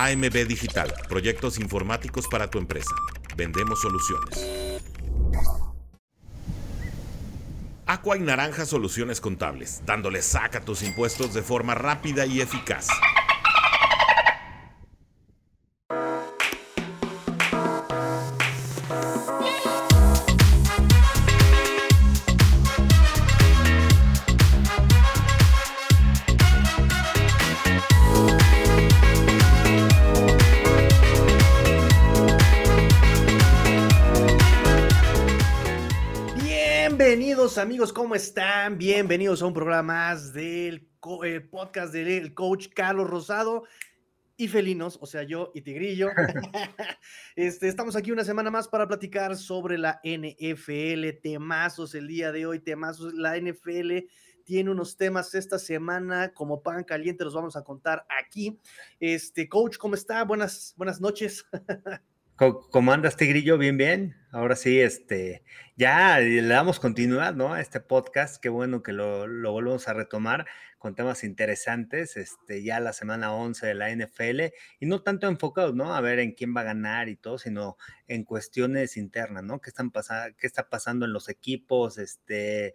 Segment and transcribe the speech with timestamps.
[0.00, 2.94] AMB Digital, proyectos informáticos para tu empresa.
[3.36, 4.78] Vendemos soluciones.
[7.84, 12.86] Aqua y Naranja Soluciones Contables, dándole saca a tus impuestos de forma rápida y eficaz.
[37.78, 38.76] Amigos, ¿cómo están?
[38.76, 40.88] Bienvenidos a un programa más del
[41.24, 43.66] eh, podcast del coach Carlos Rosado
[44.36, 46.08] y felinos, o sea, yo y Tigrillo.
[47.36, 52.46] este, estamos aquí una semana más para platicar sobre la NFL, temazos el día de
[52.46, 53.14] hoy, temazos.
[53.14, 54.08] La NFL
[54.42, 58.58] tiene unos temas esta semana como pan caliente, los vamos a contar aquí.
[58.98, 60.24] Este, coach, ¿cómo está?
[60.24, 61.46] Buenas, buenas noches.
[62.38, 63.58] ¿Cómo andas, Tigrillo?
[63.58, 64.16] Bien, bien.
[64.30, 65.42] Ahora sí, este,
[65.74, 67.52] ya le damos continuidad, ¿no?
[67.52, 68.40] A este podcast.
[68.40, 70.46] Qué bueno que lo, lo volvemos a retomar
[70.78, 75.74] con temas interesantes, este, ya la semana 11 de la NFL, y no tanto enfocados,
[75.74, 75.94] ¿no?
[75.94, 77.76] A ver en quién va a ganar y todo, sino
[78.06, 79.60] en cuestiones internas, ¿no?
[79.60, 79.90] ¿Qué, están
[80.38, 81.98] qué está pasando en los equipos?
[81.98, 82.74] Este,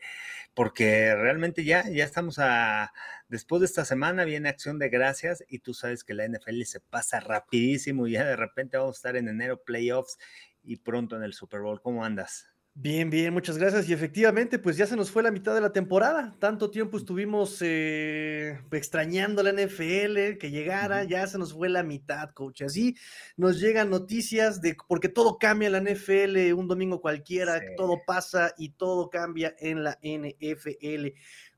[0.53, 2.93] porque realmente ya, ya estamos a,
[3.29, 6.81] después de esta semana viene acción de gracias y tú sabes que la NFL se
[6.81, 10.17] pasa rapidísimo y ya de repente vamos a estar en enero playoffs
[10.63, 11.81] y pronto en el Super Bowl.
[11.81, 12.52] ¿Cómo andas?
[12.75, 13.87] Bien, bien, muchas gracias.
[13.87, 16.35] Y efectivamente, pues ya se nos fue la mitad de la temporada.
[16.39, 22.31] Tanto tiempo estuvimos eh, extrañando la NFL, que llegara, ya se nos fue la mitad,
[22.31, 22.63] coach.
[22.63, 22.95] Así
[23.37, 28.55] nos llegan noticias de, porque todo cambia en la NFL un domingo cualquiera, todo pasa
[28.57, 31.09] y todo cambia en la NFL.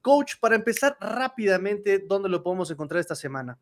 [0.02, 3.58] Coach, para empezar rápidamente, ¿dónde lo podemos encontrar esta semana?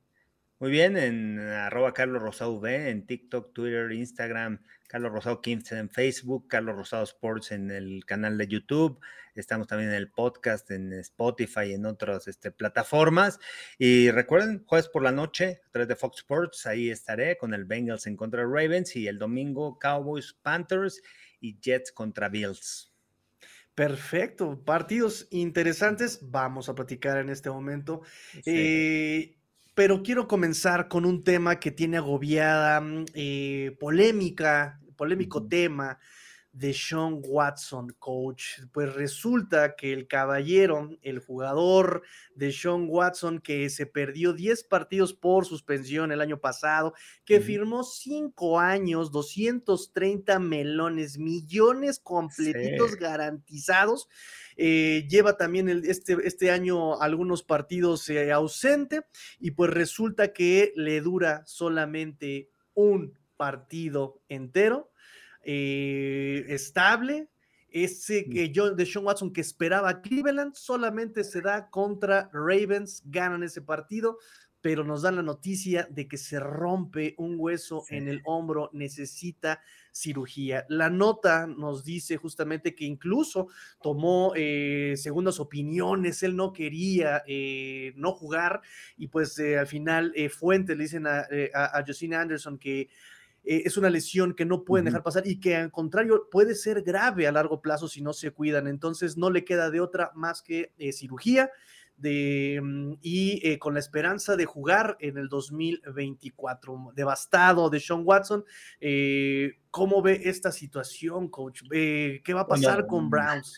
[0.64, 5.89] Muy bien, en arroba Carlos Rosado V, en TikTok, Twitter, Instagram, Carlos Rosado 15 en
[5.89, 8.98] Facebook, Carlos Rosado Sports en el canal de YouTube.
[9.36, 13.42] Estamos también en el podcast, en Spotify y en otras este, plataformas.
[13.77, 17.66] Y recuerden, jueves por la noche, a través de Fox Sports, ahí estaré con el
[17.66, 21.02] Bengals en contra de Ravens y el domingo Cowboys, Panthers
[21.42, 22.89] y Jets contra Bills.
[23.76, 26.20] Perfecto, partidos interesantes.
[26.21, 28.04] Vamos a platicar en este momento.
[28.45, 29.36] Eh,
[29.73, 36.00] pero quiero comenzar con un tema que tiene agobiada, mm, eh, polémica, polémico tema
[36.53, 38.59] de Sean Watson, coach.
[38.71, 42.03] Pues resulta que el caballero, el jugador
[42.36, 46.93] de Sean Watson, que se perdió 10 partidos por suspensión el año pasado,
[47.25, 54.08] que firmó 5 años, 230 melones, millones completitos garantizados.
[54.55, 59.02] Eh, lleva también este, este año algunos partidos eh, ausente
[59.39, 64.92] y pues resulta que le dura solamente un partido entero
[65.43, 67.30] eh, estable.
[67.70, 73.42] Ese que yo de Sean Watson que esperaba Cleveland solamente se da contra Ravens, ganan
[73.42, 74.20] ese partido,
[74.64, 79.59] pero nos dan la noticia de que se rompe un hueso en el hombro, necesita
[79.92, 80.65] cirugía.
[80.70, 83.49] La nota nos dice justamente que incluso
[83.81, 88.61] tomó eh, segundas opiniones, él no quería eh, no jugar
[88.95, 92.87] y pues eh, al final fuentes le dicen a, a, Josina Anderson que
[93.43, 97.27] es una lesión que no pueden dejar pasar y que al contrario puede ser grave
[97.27, 98.67] a largo plazo si no se cuidan.
[98.67, 101.52] Entonces no le queda de otra más que cirugía
[101.98, 106.92] de, mm, y eh, con la esperanza de jugar en el 2024.
[106.95, 108.43] Devastado de Sean Watson.
[108.80, 111.61] Eh, ¿Cómo ve esta situación, coach?
[111.71, 113.58] Eh, ¿Qué va a pasar con Browns?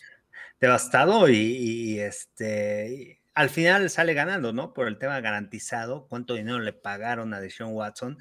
[0.60, 4.72] Devastado y, este al final sale ganando, ¿no?
[4.72, 8.16] Por el tema garantizado, cuánto dinero le pagaron a Deshaun Watson,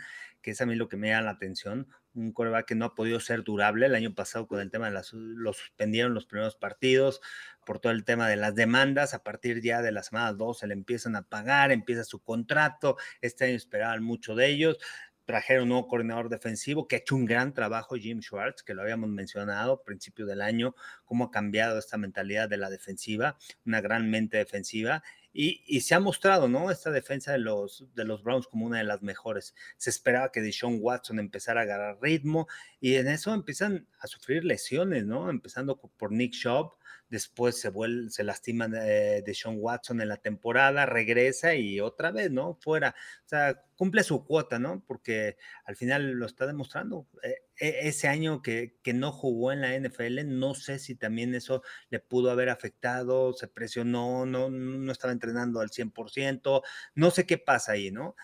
[0.46, 2.94] que es a mí lo que me da la atención un coreback que no ha
[2.94, 3.88] podido ser durable.
[3.88, 7.20] El año pasado con el tema de las, lo suspendieron los primeros partidos
[7.66, 9.16] por todo el tema de las demandas.
[9.16, 12.96] A partir ya de la semana 2 se le empiezan a pagar, empieza su contrato.
[13.22, 14.78] Este año esperaban mucho de ellos.
[15.26, 18.84] Trajeron un nuevo coordinador defensivo que ha hecho un gran trabajo, Jim Schwartz, que lo
[18.84, 20.76] habíamos mencionado a principio del año,
[21.06, 25.02] cómo ha cambiado esta mentalidad de la defensiva, una gran mente defensiva
[25.38, 26.72] y, se ha mostrado, ¿no?
[26.72, 29.54] Esta defensa de los, de los Browns como una de las mejores.
[29.76, 32.48] Se esperaba que Deshaun Watson empezara a agarrar ritmo
[32.80, 35.30] y en eso empiezan a sufrir lesiones, ¿no?
[35.30, 36.76] Empezando por Nick Schaub,
[37.10, 42.12] después se, vuelve, se lastima de, de, Sean Watson en la temporada, regresa y otra
[42.12, 42.56] vez, ¿no?
[42.56, 42.96] Fuera.
[43.26, 44.84] O sea, cumple su cuota, ¿no?
[44.88, 47.08] Porque al final lo está demostrando.
[47.24, 51.36] E, e, ese año que, que, no jugó en la NFL, no sé si también
[51.36, 56.62] eso le pudo haber afectado, se presionó, no, no estaba entrenando al 100%,
[56.96, 58.16] no sé qué pasa ahí, ¿no?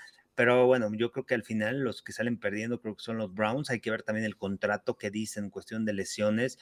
[0.41, 3.33] pero bueno, yo creo que al final los que salen perdiendo creo que son los
[3.33, 3.69] Browns.
[3.69, 6.57] Hay que ver también el contrato que dice en cuestión de lesiones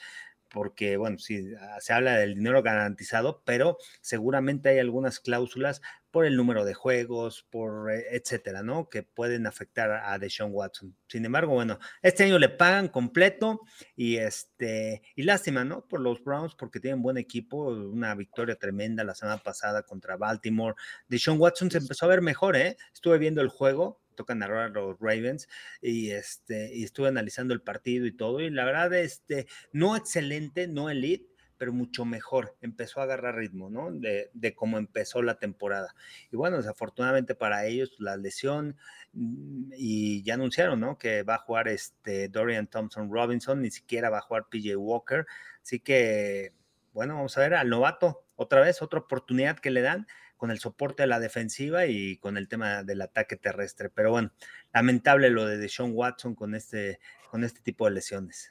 [0.50, 5.80] porque, bueno, sí, ah, se habla del dinero garantizado, pero seguramente hay algunas cláusulas
[6.10, 8.88] por el número de juegos, por eh, etcétera, ¿no?
[8.88, 10.96] Que pueden afectar a Deshaun Watson.
[11.06, 13.60] Sin embargo, bueno, este año le pagan completo
[13.94, 15.86] y este, y lástima, ¿no?
[15.86, 20.74] Por los Browns, porque tienen buen equipo, una victoria tremenda la semana pasada contra Baltimore.
[21.08, 22.76] Deshaun Watson se empezó a ver mejor, ¿eh?
[22.92, 25.48] Estuve viendo el juego, toca narrar a los Ravens
[25.80, 30.68] y este y estuve analizando el partido y todo y la verdad este no excelente,
[30.68, 32.54] no elite, pero mucho mejor.
[32.60, 33.90] Empezó a agarrar ritmo, ¿no?
[33.90, 35.94] De, de cómo empezó la temporada.
[36.30, 38.76] Y bueno, desafortunadamente para ellos la lesión
[39.14, 40.98] mm, y ya anunciaron, ¿no?
[40.98, 45.26] Que va a jugar este Dorian Thompson Robinson, ni siquiera va a jugar PJ Walker.
[45.62, 46.52] Así que,
[46.92, 50.06] bueno, vamos a ver al novato otra vez, otra oportunidad que le dan
[50.40, 53.90] con el soporte de la defensiva y con el tema del ataque terrestre.
[53.90, 54.32] Pero bueno,
[54.72, 56.98] lamentable lo de Deshaun Watson con este,
[57.30, 58.50] con este tipo de lesiones.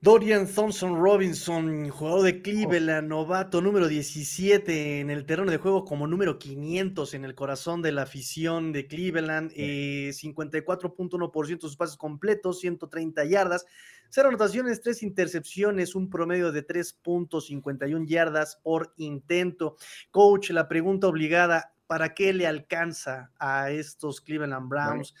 [0.00, 6.06] Dorian Thompson Robinson, jugador de Cleveland, novato número 17 en el terreno de juego como
[6.06, 11.96] número 500 en el corazón de la afición de Cleveland, 54.1% eh, de sus pases
[11.96, 13.66] completos, 130 yardas,
[14.08, 19.74] cero anotaciones, tres intercepciones, un promedio de 3.51 yardas por intento.
[20.12, 25.12] Coach, la pregunta obligada, ¿para qué le alcanza a estos Cleveland Browns?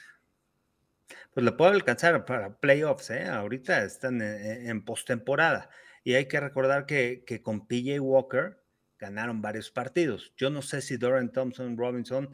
[1.32, 3.26] Pues le puede alcanzar para playoffs, ¿eh?
[3.26, 5.70] Ahorita están en, postemporada.
[6.04, 8.62] Y hay que recordar que, que, con PJ Walker
[8.98, 10.32] ganaron varios partidos.
[10.36, 12.30] Yo no sé si Dorian Thompson Robinson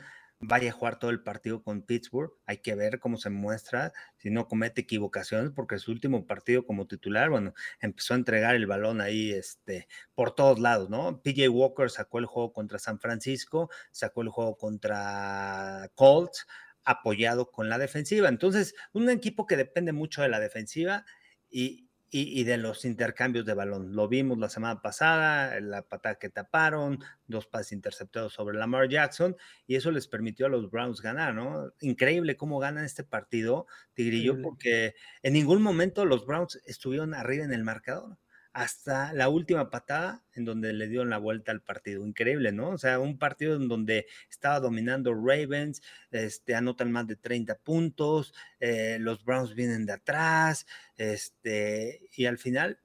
[0.46, 2.32] vaya a jugar todo el partido con Pittsburgh.
[2.46, 6.86] Hay que ver cómo se muestra, si no comete equivocaciones, porque su último partido como
[6.86, 11.22] titular, bueno, empezó a entregar el balón ahí este, por todos lados, ¿no?
[11.22, 16.46] PJ Walker sacó el juego contra San Francisco, sacó el juego contra Colts,
[16.84, 18.28] apoyado con la defensiva.
[18.28, 21.04] Entonces, un equipo que depende mucho de la defensiva
[21.50, 23.96] y, y, de los intercambios de balón.
[23.96, 29.36] Lo vimos la semana pasada, la patada que taparon, dos pases interceptados sobre Lamar Jackson,
[29.66, 31.72] y eso les permitió a los Browns ganar, ¿no?
[31.80, 37.52] Increíble cómo ganan este partido, Tigrillo, porque en ningún momento los Browns estuvieron arriba en
[37.52, 38.16] el marcador
[38.54, 42.06] hasta la última patada en donde le dio la vuelta al partido.
[42.06, 42.70] Increíble, ¿no?
[42.70, 48.32] O sea, un partido en donde estaba dominando Ravens, este, anotan más de 30 puntos,
[48.60, 50.66] eh, los Browns vienen de atrás,
[50.96, 52.78] este, y al final,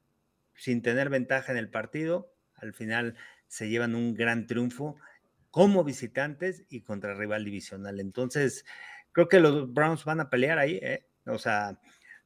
[0.56, 3.15] sin tener ventaja en el partido, al final
[3.48, 4.98] se llevan un gran triunfo
[5.51, 8.00] como visitantes y contra rival divisional.
[8.00, 8.65] Entonces,
[9.12, 11.06] creo que los Browns van a pelear ahí, ¿eh?
[11.25, 11.80] O sea,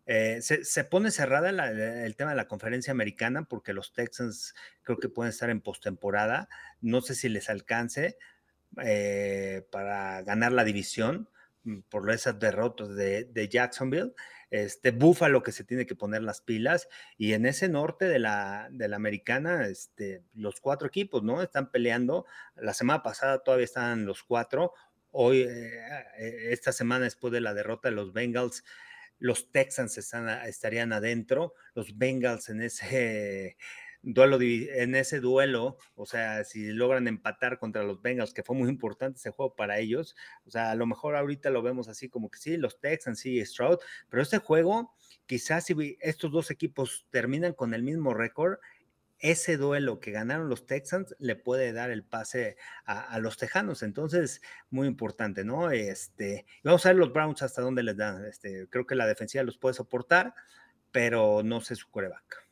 [0.05, 5.09] eh, se, pone cerrada el tema de la conferencia americana porque los Texans creo que
[5.09, 6.49] pueden estar en postemporada.
[6.81, 8.17] No sé si les alcance
[8.81, 11.29] eh, para ganar la división
[11.63, 14.13] mm, por esas derrotas de, Jacksonville.
[14.51, 18.67] Este Buffalo que se tiene que poner las pilas y en ese norte de la,
[18.71, 21.41] de la americana, este, los cuatro equipos, ¿no?
[21.41, 22.27] Están peleando.
[22.55, 24.73] La semana pasada todavía estaban los cuatro.
[25.11, 28.63] Hoy, eh, esta semana después de la derrota de los Bengals,
[29.23, 33.55] los Texans estarían adentro, los Bengals en ese
[34.01, 38.67] duelo, en ese duelo, o sea, si logran empatar contra los Bengals, que fue muy
[38.67, 42.29] importante ese juego para ellos, o sea, a lo mejor ahorita lo vemos así como
[42.29, 43.77] que sí, los Texans, sí, Stroud,
[44.09, 44.93] pero este juego,
[45.25, 48.57] quizás si estos dos equipos terminan con el mismo récord,
[49.23, 53.81] ese duelo que ganaron los Texans le puede dar el pase a, los Tejanos.
[53.81, 55.71] Entonces, muy importante, ¿no?
[55.71, 58.25] Este, vamos a ver los Browns hasta dónde les dan.
[58.25, 60.35] Este, creo que la defensiva los puede soportar,
[60.91, 62.42] pero no sé su coreback.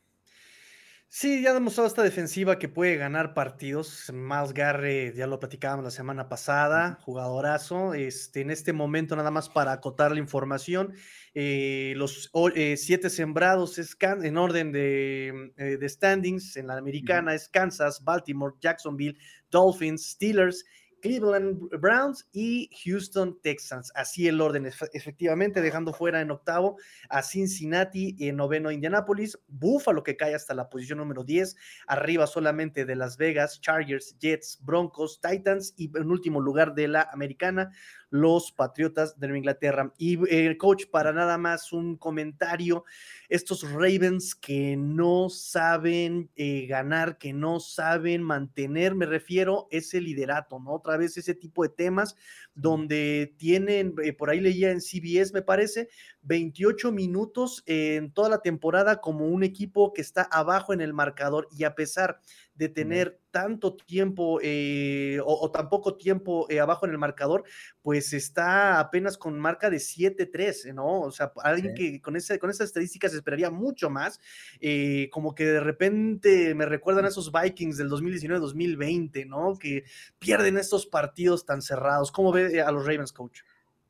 [1.14, 4.10] Sí, ya ha demostrado esta defensiva que puede ganar partidos.
[4.14, 7.92] Miles Garre, ya lo platicábamos la semana pasada, jugadorazo.
[7.92, 10.94] Este, en este momento, nada más para acotar la información,
[11.34, 17.46] eh, los eh, siete sembrados en orden de, eh, de, standings en la americana es
[17.46, 19.18] Kansas, Baltimore, Jacksonville,
[19.50, 20.64] Dolphins, Steelers
[21.02, 23.92] Cleveland Browns y Houston Texans.
[23.94, 26.76] Así el orden, efectivamente, dejando fuera en octavo
[27.10, 31.56] a Cincinnati y en noveno Indianapolis, Buffalo que cae hasta la posición número 10,
[31.88, 37.08] arriba solamente de Las Vegas, Chargers, Jets, Broncos, Titans y en último lugar de la
[37.12, 37.72] americana,
[38.12, 39.90] los Patriotas de Inglaterra.
[39.96, 42.84] Y el eh, coach, para nada más un comentario,
[43.30, 50.60] estos Ravens que no saben eh, ganar, que no saben mantener, me refiero, ese liderato,
[50.60, 50.72] ¿no?
[50.72, 52.14] Otra vez ese tipo de temas
[52.54, 55.88] donde tienen, eh, por ahí leía en CBS, me parece,
[56.22, 61.48] 28 minutos en toda la temporada como un equipo que está abajo en el marcador
[61.56, 62.20] y a pesar
[62.54, 67.44] de tener tanto tiempo eh, o, tan poco tiempo eh, abajo en el marcador,
[67.80, 71.00] pues está apenas con marca de 7-3, ¿no?
[71.00, 74.20] O sea, alguien que con, ese, con esas estadísticas esperaría mucho más,
[74.60, 79.58] eh, como que de repente me recuerdan a esos Vikings del 2019-2020, ¿no?
[79.58, 79.84] Que
[80.18, 82.12] pierden estos partidos tan cerrados.
[82.12, 83.40] ¿Cómo ve a los Ravens, coach?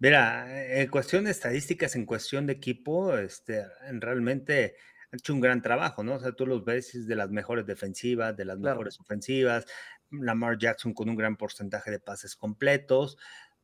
[0.03, 3.65] Mira, en cuestión de estadísticas, en cuestión de equipo, este,
[4.01, 4.75] realmente
[5.13, 6.15] han hecho un gran trabajo, ¿no?
[6.17, 9.65] O sea, tú los ves de las mejores defensivas, de las mejores ofensivas,
[10.11, 13.17] Lamar Jackson con un gran porcentaje de pases completos,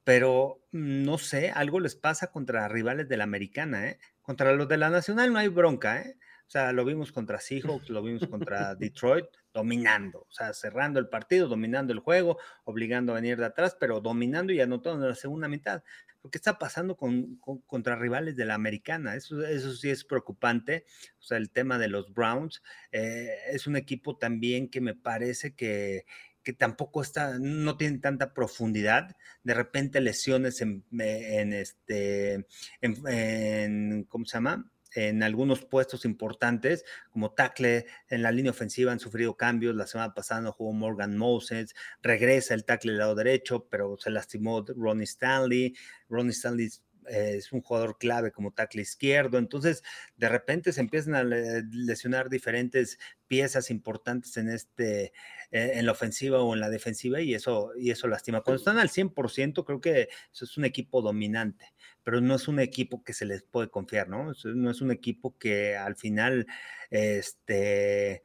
[0.04, 3.99] pero no sé, algo les pasa contra rivales de la americana, ¿eh?
[4.23, 6.18] Contra los de la nacional no hay bronca, ¿eh?
[6.47, 9.26] O sea, lo vimos contra Seahawks, lo vimos contra Detroit,
[9.59, 14.00] dominando, o sea, cerrando el partido, dominando el juego, obligando a venir de atrás, pero
[14.00, 15.83] dominando y anotando en la segunda mitad.
[16.23, 17.37] Lo que está pasando con,
[17.67, 19.37] contra rivales de la americana, eso,
[19.75, 20.85] sí es preocupante.
[21.19, 22.62] O sea, el tema de los Browns
[22.93, 26.07] eh, es un equipo también que me parece que,
[26.45, 29.17] que tampoco está, no tiene tanta profundidad.
[29.43, 32.47] De repente lesiones en este,
[32.81, 34.71] en, ¿cómo se llama?
[34.95, 39.75] En algunos puestos importantes, como tackle en la línea ofensiva han sufrido cambios.
[39.76, 44.11] La semana pasada no jugó Morgan Moses, regresa el tackle del lado derecho, pero se
[44.11, 45.75] lastimó Ronnie Stanley.
[46.09, 46.71] Ronnie Stanley
[47.09, 49.38] es un jugador clave como tackle izquierdo.
[49.38, 49.83] Entonces,
[50.17, 55.12] de repente se empiezan a lesionar diferentes piezas importantes en este
[55.50, 58.43] eh, en la ofensiva o en la defensiva y eso y eso lastima.
[58.43, 61.73] Cuando están al 100%, creo que eso es un equipo dominante,
[62.05, 64.33] pero no es un equipo que se les puede confiar, ¿no?
[64.45, 66.47] No es un equipo que al final
[66.91, 68.23] este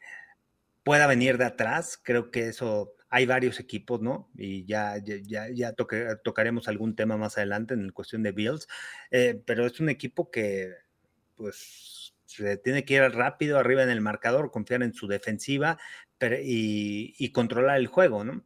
[0.84, 2.00] pueda venir de atrás.
[2.02, 4.32] Creo que eso hay varios equipos, ¿no?
[4.36, 5.74] Y ya, ya, ya
[6.24, 8.68] tocaremos algún tema más adelante en cuestión de Bills,
[9.12, 10.74] eh, pero es un equipo que,
[11.36, 15.78] pues, se tiene que ir rápido arriba en el marcador, confiar en su defensiva
[16.44, 18.44] y, y controlar el juego, ¿no?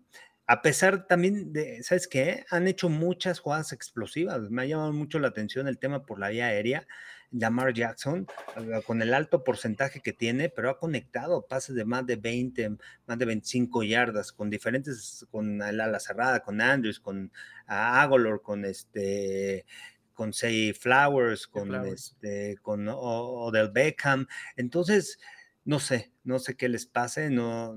[0.48, 2.46] A pesar también de, ¿sabes qué?
[2.50, 4.50] Han hecho muchas jugadas explosivas.
[4.50, 6.88] Me ha llamado mucho la atención el tema por la vía aérea.
[7.32, 8.26] Lamar Jackson,
[8.56, 12.78] ah, con el alto porcentaje que tiene, pero ha conectado pases de más de 20,
[13.06, 17.32] más de 25 yardas, con diferentes, con el ala cerrada, con Andrews, con
[17.66, 19.66] Agolor, con este
[20.14, 24.26] con Say Flowers, con este, con Odell Beckham.
[24.56, 25.20] Entonces,
[25.64, 27.76] no sé, no sé qué les pase, no,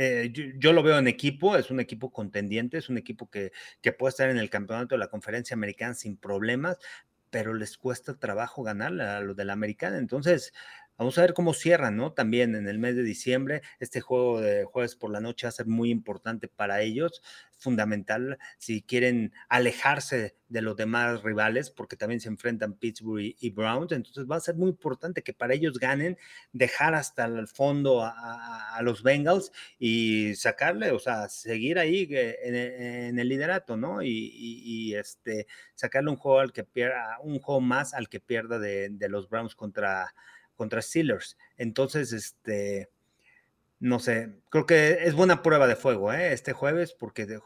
[0.00, 3.50] eh, yo, lo veo en equipo, es un equipo contendiente, es un equipo que,
[3.80, 6.78] que, puede estar en el campeonato de la conferencia americana sin problemas,
[7.30, 9.98] pero les cuesta trabajo ganar a los de la americana.
[9.98, 10.52] Entonces,
[10.98, 12.12] Vamos a ver cómo cierran, ¿no?
[12.12, 15.52] También en el mes de diciembre, este juego de jueves por la noche va a
[15.52, 17.22] ser muy importante para ellos,
[17.56, 23.92] fundamental si quieren alejarse de los demás rivales, porque también se enfrentan Pittsburgh y, Browns,
[23.92, 26.18] entonces va a ser muy importante que para ellos ganen,
[26.52, 33.18] dejar hasta el fondo a, los Bengals y sacarle, o sea, seguir ahí eh, en,
[33.20, 34.02] el liderato, ¿no?
[34.02, 39.08] Y, este, sacarle un juego al que pierda, un juego más al que pierda de
[39.08, 40.12] los Browns contra
[40.58, 41.38] contra Steelers.
[41.56, 42.90] Entonces, este,
[43.80, 46.32] no sé, creo que es buena prueba de fuego ¿eh?
[46.32, 47.38] este jueves porque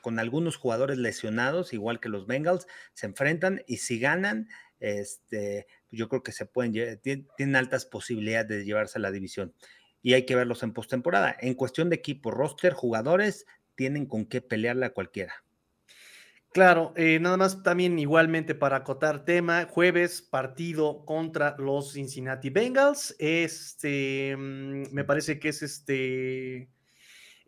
[0.00, 6.08] con algunos jugadores lesionados, igual que los Bengals, se enfrentan y si ganan, este, yo
[6.08, 9.52] creo que se pueden, tienen, altas posibilidades de llevarse a la división.
[10.02, 11.36] Y hay que verlos en postemporada.
[11.40, 15.44] En cuestión de equipo, roster, jugadores, tienen con qué pelearle a cualquiera.
[16.54, 23.16] Claro, eh, nada más también igualmente para acotar tema, jueves partido contra los Cincinnati Bengals.
[23.18, 26.68] Este, mm, me parece que es este,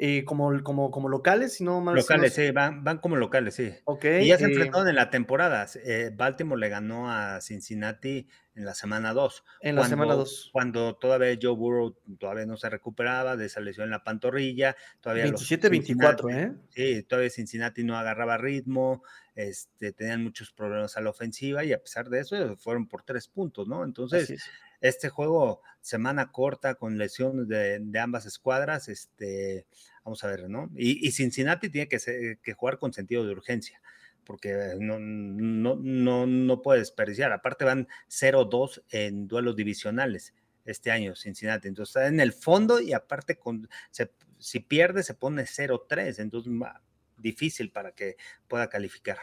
[0.07, 3.73] eh, como, como, como locales, si no mal Locales, sí, van, van como locales, sí.
[3.85, 4.05] Ok.
[4.21, 5.67] Y ya se eh, enfrentaron en la temporada.
[6.15, 9.45] Baltimore le ganó a Cincinnati en la semana 2.
[9.61, 10.51] En la semana 2.
[10.53, 14.77] Cuando todavía Joe Burrow todavía no se recuperaba de esa lesión en la pantorrilla.
[15.01, 16.53] Todavía 27-24, ¿eh?
[16.71, 19.03] Sí, todavía Cincinnati no agarraba ritmo,
[19.35, 23.27] este, tenían muchos problemas a la ofensiva y a pesar de eso fueron por tres
[23.27, 23.83] puntos, ¿no?
[23.85, 24.39] Entonces,
[24.81, 29.67] este juego, semana corta con lesiones de, ambas escuadras, este,
[30.05, 30.71] vamos a ver, ¿no?
[30.77, 33.81] Y, Cincinnati tiene que, jugar con sentido de urgencia
[34.25, 37.33] porque no, no, no, no puede desperdiciar.
[37.33, 40.35] Aparte van 0-2 en duelos divisionales
[40.65, 41.69] este año Cincinnati.
[41.69, 43.69] Entonces está en el fondo y aparte con,
[44.39, 46.21] si pierde se pone 0-3.
[46.21, 46.53] Entonces
[47.19, 48.17] difícil para que
[48.49, 49.19] pueda calificar.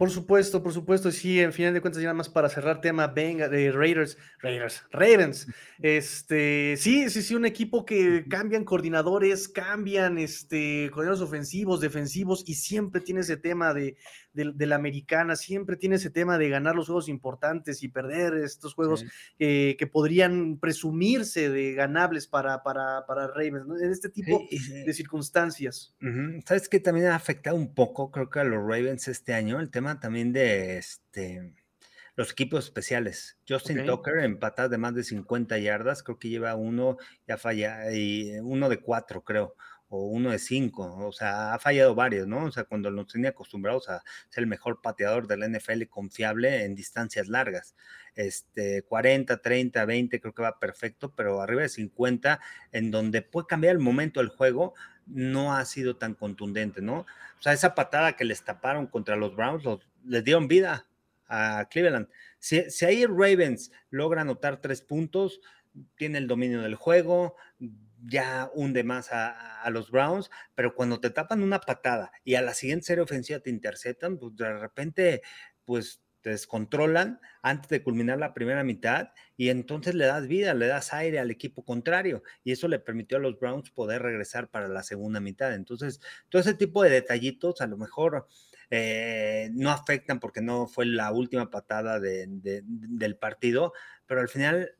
[0.00, 3.08] Por supuesto, por supuesto, sí, en final de cuentas, ya nada más para cerrar tema,
[3.08, 5.46] venga, de Raiders, Raiders, Ravens.
[5.78, 12.54] Este, sí, sí, sí, un equipo que cambian coordinadores, cambian este, coordinadores ofensivos, defensivos, y
[12.54, 13.98] siempre tiene ese tema de,
[14.32, 18.72] de, la americana, siempre tiene ese tema de ganar los juegos importantes y perder estos
[18.72, 19.04] juegos
[19.38, 23.78] que podrían presumirse de ganables para, para, para Ravens, ¿no?
[23.78, 25.94] En este tipo de circunstancias.
[26.46, 29.70] ¿Sabes que también ha afectado un poco, creo que a los Ravens este año, el
[29.70, 31.54] tema también de este
[32.16, 33.38] los equipos especiales.
[33.48, 37.90] Justin Tucker en patadas de más de 50 yardas, creo que lleva uno, ya falla,
[37.92, 39.56] y uno de cuatro, creo
[39.92, 42.44] o uno de cinco, o sea, ha fallado varios, ¿no?
[42.44, 46.76] O sea, cuando nos tenía acostumbrados a ser el mejor pateador del NFL confiable en
[46.76, 47.74] distancias largas.
[48.14, 53.48] Este, 40, 30, 20, creo que va perfecto, pero arriba de 50, en donde puede
[53.48, 54.74] cambiar el momento del juego,
[55.10, 57.00] no ha sido tan contundente, ¿no?
[57.38, 59.64] O sea, esa patada que les taparon contra los Browns,
[60.04, 60.86] les dieron vida
[61.28, 62.08] a Cleveland.
[62.38, 65.40] Si, si ahí Ravens logra anotar tres puntos,
[65.96, 67.36] tiene el dominio del juego,
[68.06, 72.54] ya hunde más a, los Browns, pero cuando te tapan una patada y a la
[72.54, 75.22] siguiente serie ofensiva te interceptan, pues de repente,
[75.64, 80.66] pues te descontrolan antes de culminar la primera mitad y entonces le das vida, le
[80.66, 84.68] das aire al equipo contrario y eso le permitió a los Browns poder regresar para
[84.68, 85.54] la segunda mitad.
[85.54, 88.26] Entonces, todo ese tipo de detallitos a lo mejor
[88.70, 93.72] eh, no afectan porque no fue la última patada del partido,
[94.06, 94.76] pero al final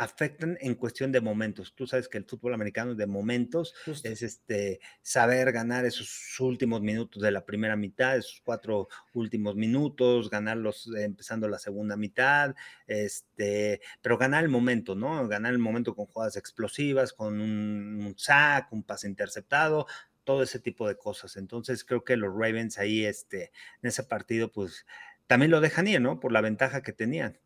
[0.00, 1.74] afectan en cuestión de momentos.
[1.74, 7.22] Tú sabes que el fútbol americano de momentos es este saber ganar esos últimos minutos
[7.22, 12.54] de la primera mitad, esos cuatro últimos minutos, ganarlos empezando la segunda mitad,
[12.86, 15.28] este, pero ganar el momento, ¿no?
[15.28, 19.86] Ganar el momento con jugadas explosivas, con un, un sack, un pase interceptado,
[20.24, 21.36] todo ese tipo de cosas.
[21.36, 23.52] Entonces creo que los Ravens ahí, este,
[23.82, 24.86] en ese partido, pues
[25.26, 26.20] también lo dejan ir, ¿no?
[26.20, 27.38] Por la ventaja que tenían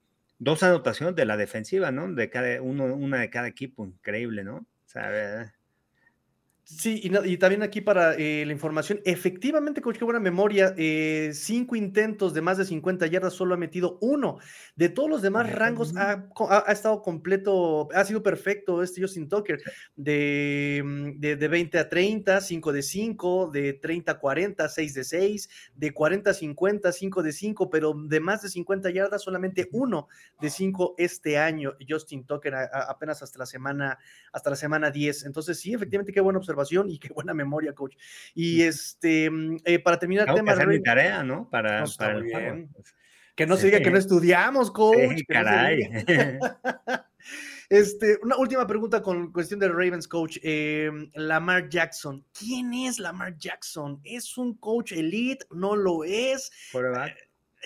[0.45, 2.13] dos anotaciones de la defensiva, ¿no?
[2.13, 4.57] De cada uno, una de cada equipo, increíble, ¿no?
[4.59, 5.55] O sea,
[6.67, 11.77] Sí, y, también aquí para eh, la información, efectivamente, coach, qué buena memoria, eh, cinco
[11.77, 14.39] intentos de más de 50 yardas, solo ha metido uno.
[14.75, 16.25] De todos los demás rangos ha,
[16.73, 19.61] estado completo, ha sido perfecto este Justin Tucker,
[19.95, 24.95] de, mm, de, de, 20 a 30, 5 de 5, de 30 a 40, 6
[24.95, 29.21] de 6, de 40 a 50, 5 de 5, pero de más de 50 yardas,
[29.21, 30.09] solamente uno
[30.41, 33.99] de 5 este año, Justin Tucker, apenas hasta la semana,
[34.33, 35.27] hasta la semana 10.
[35.27, 36.54] Entonces, sí, efectivamente, qué buena observación
[36.89, 37.97] y qué buena memoria, coach.
[38.35, 40.55] Y este, mm, eh, para terminar el tema.
[40.67, 41.49] mi tarea, ¿no?
[41.51, 41.85] Para,
[43.35, 45.23] Que no se diga que no estudiamos, coach.
[45.29, 45.89] caray.
[47.71, 50.39] Este, una última pregunta con cuestión de Ravens, coach.
[50.43, 52.25] Eh, Lamar Jackson.
[52.39, 54.01] ¿Quién es Lamar Jackson?
[54.05, 55.47] ¿Es un coach elite?
[55.51, 56.53] ¿No lo es?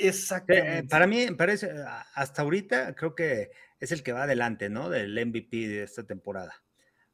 [0.00, 0.88] Eh, exactamente.
[0.88, 1.72] para mí, parece,
[2.14, 4.88] hasta ahorita creo que es el que va adelante, ¿no?
[4.88, 6.62] Del MVP de esta temporada.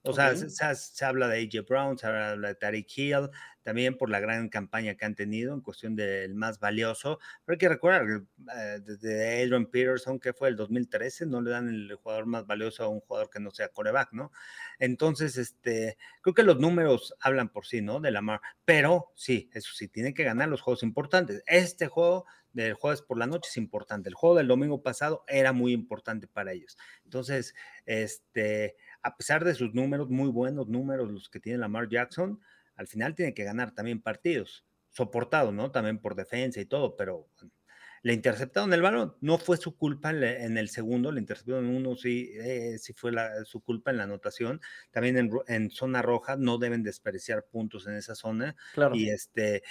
[0.06, 3.30] O sea, se, habla de AJ Brown, se habla de Tariq Hill,
[3.62, 7.18] también por la gran campaña que han tenido en cuestión del más valioso.
[7.44, 8.04] Pero hay que recordar,
[8.54, 12.84] eh, desde Adrian Peterson, que fue el 2013, no le dan el jugador más valioso
[12.84, 14.30] a un jugador que no sea coreback, ¿no?
[14.78, 17.98] Entonces, este, creo que los números hablan por sí, ¿no?
[17.98, 18.42] De Lamar.
[18.66, 21.42] Pero sí, eso sí, tiene que ganar los juegos importantes.
[21.46, 24.10] Este juego del jueves por la noche es importante.
[24.10, 26.76] El juego del domingo pasado era muy importante para ellos.
[27.04, 27.54] Entonces,
[27.86, 32.40] este a pesar de sus números, muy buenos números los que tiene Lamar Jackson,
[32.74, 35.70] al final tiene que ganar también partidos, soportado, ¿no?
[35.70, 37.28] También por defensa y todo, pero
[38.02, 42.30] le interceptaron el balón, no fue su culpa en, el segundo, le interceptaron uno, sí,
[42.34, 43.12] eh, sí fue
[43.44, 47.94] su culpa en la anotación, también en, en, zona roja no deben desperdiciar puntos en
[47.94, 48.94] esa zona, claro.
[48.94, 49.62] y este,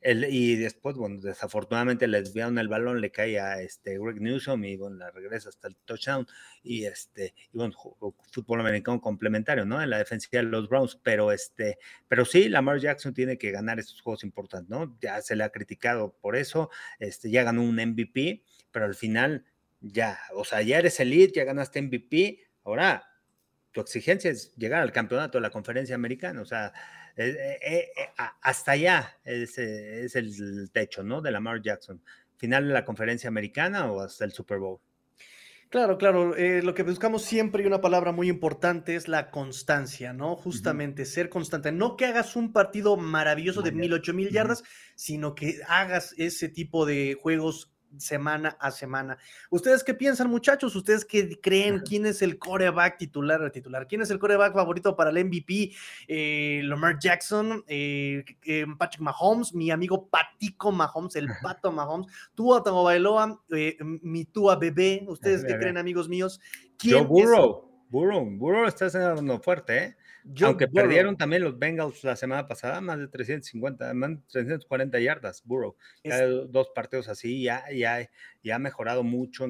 [0.00, 4.76] y después, bueno, desafortunadamente le desviaron el balón, le cae a este Greg Newsom y
[4.76, 6.26] bueno, la regresa hasta el touchdown.
[6.62, 7.74] Y este, y bueno,
[8.32, 9.82] fútbol americano complementario, ¿no?
[9.82, 13.80] En la defensiva de los Browns, pero este, pero sí, Lamar Jackson tiene que ganar
[13.80, 14.96] estos juegos importantes, ¿no?
[15.00, 19.44] Ya se le ha criticado por eso, este, ya ganó un MVP, pero al final,
[19.80, 23.04] ya, o sea, ya eres elite, ya ganaste MVP, ahora
[23.72, 26.72] tu exigencia es llegar al campeonato de la conferencia americana, o sea,
[27.18, 28.08] eh, eh, eh,
[28.42, 31.20] hasta allá es, es, el techo, ¿no?
[31.20, 32.00] De Lamar Jackson.
[32.36, 34.78] ¿Final de la conferencia americana o hasta el Super Bowl?
[35.68, 36.34] Claro, claro.
[36.34, 40.34] lo que buscamos siempre y una palabra muy importante es la constancia, ¿no?
[40.36, 41.72] Justamente ser constante.
[41.72, 44.62] No que hagas un partido maravilloso de mil, ocho mil yardas,
[44.94, 49.18] sino que hagas ese tipo de juegos semana a semana.
[49.50, 50.74] ¿Ustedes qué piensan, muchachos?
[50.76, 51.80] ¿Ustedes qué creen?
[51.80, 53.86] ¿Quién es el coreback titular titular?
[53.86, 55.72] ¿Quién es el coreback favorito para el MVP?
[56.06, 62.62] Eh, Lamar Jackson, eh, eh, Patrick Mahomes, mi amigo Patico Mahomes, el Pato Mahomes, Tua
[62.62, 65.04] Tagovailoa, eh, mi Tua Bebé.
[65.08, 66.40] ¿Ustedes qué creen, amigos míos?
[66.76, 67.68] ¿Quién Burrow.
[67.90, 69.96] Burrow, Burrow está haciendo fuerte, ¿eh?
[70.42, 75.42] Aunque perdieron también los Bengals la semana pasada, más de 350, más de 340 yardas,
[75.44, 75.76] Burrow.
[76.48, 78.08] dos partidos así, ya, ya,
[78.42, 79.46] ya ha mejorado mucho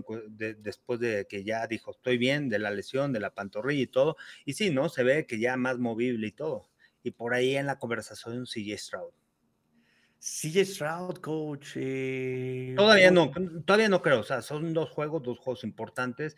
[0.58, 4.16] después de que ya dijo, estoy bien de la lesión, de la pantorrilla y todo.
[4.44, 4.88] Y sí, ¿no?
[4.88, 6.68] Se ve que ya más movible y todo.
[7.02, 9.12] Y por ahí en la conversación CJ Stroud.
[10.20, 11.72] CJ Stroud, coach.
[11.76, 13.30] Eh, todavía no,
[13.64, 14.20] todavía no creo.
[14.20, 16.36] O sea, son dos juegos, dos juegos importantes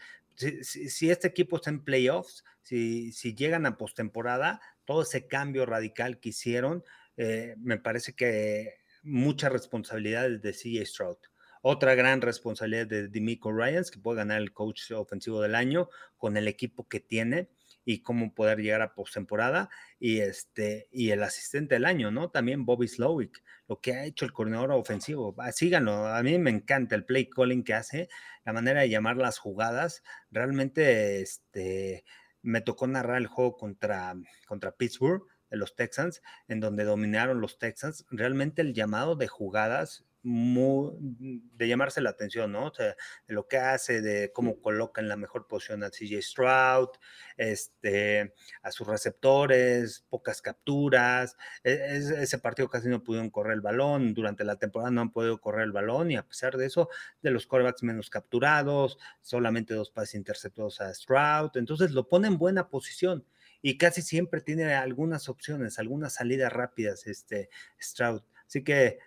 [0.62, 6.18] si, este equipo está en playoffs, si, si llegan a postemporada, todo ese cambio radical
[6.18, 6.84] que hicieron,
[7.16, 11.18] eh, me parece que mucha responsabilidad es de CJ Stroud.
[11.62, 16.36] Otra gran responsabilidad de Demico Ryans, que puede ganar el coach ofensivo del año con
[16.36, 17.50] el equipo que tiene
[17.84, 22.30] y cómo poder llegar a postemporada y este y el asistente del año, ¿no?
[22.30, 25.34] También Bobby Slowick, lo que ha hecho el coordinador ofensivo.
[25.38, 28.08] Ah, síganlo, a mí me encanta el play calling que hace,
[28.44, 30.02] la manera de llamar las jugadas.
[30.30, 32.04] Realmente este
[32.42, 34.14] me tocó narrar el juego contra
[34.46, 38.06] contra Pittsburgh de los Texans, en donde dominaron los Texans.
[38.10, 42.66] Realmente el llamado de jugadas de llamarse la atención, ¿no?
[42.66, 42.94] O sea,
[43.26, 46.88] de lo que hace, de cómo coloca en la mejor posición a CJ Stroud,
[47.36, 51.36] este, a sus receptores, pocas capturas.
[51.64, 55.40] E, ese partido casi no pudieron correr el balón, durante la temporada no han podido
[55.40, 56.88] correr el balón y a pesar de eso,
[57.22, 62.38] de los quarterbacks menos capturados, solamente dos pases interceptados a Stroud, entonces lo pone en
[62.38, 63.24] buena posición
[63.62, 68.22] y casi siempre tiene algunas opciones, algunas salidas rápidas, este Stroud.
[68.46, 68.98] Así que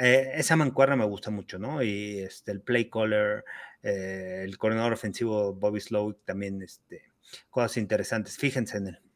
[0.00, 1.82] eh, esa mancuerna me gusta mucho, ¿no?
[1.82, 3.44] Y este, el play caller,
[3.82, 7.12] eh, el coordinador ofensivo Bobby Slowick también, este,
[7.50, 8.36] cosas interesantes.
[8.36, 9.07] Fíjense en él.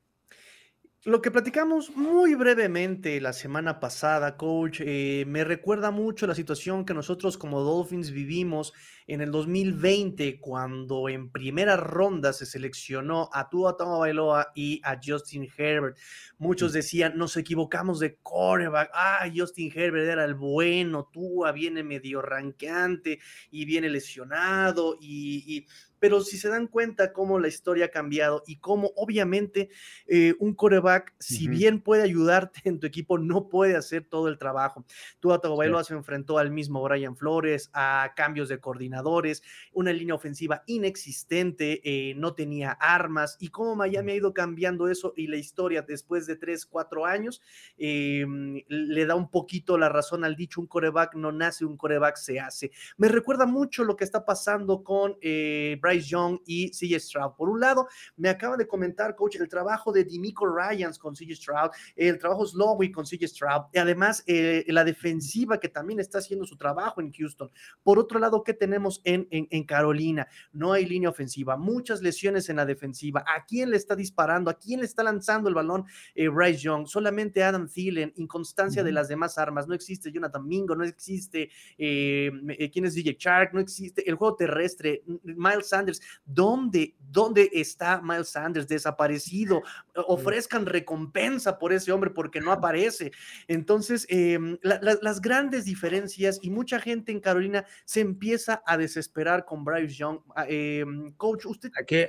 [1.04, 6.84] Lo que platicamos muy brevemente la semana pasada, coach, eh, me recuerda mucho la situación
[6.84, 8.72] que nosotros como Dolphins vivimos
[9.08, 15.48] en el 2020, cuando en primera ronda se seleccionó a Tua Bailoa y a Justin
[15.58, 15.98] Herbert.
[16.38, 22.22] Muchos decían, nos equivocamos de coreback, ah, Justin Herbert era el bueno, Tua viene medio
[22.22, 23.18] ranqueante
[23.50, 25.66] y viene lesionado y
[26.02, 29.68] pero si se dan cuenta cómo la historia ha cambiado y cómo obviamente
[30.08, 34.36] eh, un coreback, si bien puede ayudarte en tu equipo, no puede hacer todo el
[34.36, 34.84] trabajo.
[35.20, 35.84] Tú a sí.
[35.86, 42.14] se enfrentó al mismo Brian Flores, a cambios de coordinadores, una línea ofensiva inexistente, eh,
[42.16, 46.34] no tenía armas y cómo Miami ha ido cambiando eso y la historia después de
[46.34, 47.40] tres, cuatro años
[47.78, 52.16] em, le da un poquito la razón al dicho, un coreback no nace, un coreback
[52.16, 52.72] se hace.
[52.96, 57.32] Me recuerda mucho lo que está pasando con eh, Brian Young y CJ Stroud.
[57.36, 61.34] Por un lado, me acaba de comentar, coach, el trabajo de Dimico Ryans con CJ
[61.34, 66.18] Stroud, el trabajo Slowy con CJ Stroud, y además eh, la defensiva que también está
[66.18, 67.50] haciendo su trabajo en Houston.
[67.82, 70.26] Por otro lado, ¿qué tenemos en, en, Carolina?
[70.52, 73.24] No hay línea ofensiva, muchas lesiones en la defensiva.
[73.26, 74.50] ¿A quién le está disparando?
[74.50, 76.86] ¿A quién le está lanzando el balón eh, Bryce Young?
[76.86, 79.66] Solamente Adam Thielen, inconstancia de las demás armas.
[79.66, 82.30] No existe Jonathan Mingo, no existe eh,
[82.72, 85.02] quién es DJ Shark, no existe el juego terrestre.
[85.22, 85.81] Miles Sanders
[86.24, 88.66] ¿Dónde, dónde está Miles Sanders?
[88.66, 89.62] Desaparecido.
[89.94, 93.12] Ofrezcan recompensa por ese hombre porque no aparece.
[93.46, 99.64] Entonces, em, las grandes diferencias y mucha gente en Carolina se empieza a desesperar con
[99.64, 100.20] Bryce Young.
[100.34, 101.70] Ah, em, coach, usted...
[101.78, 102.04] Aquí,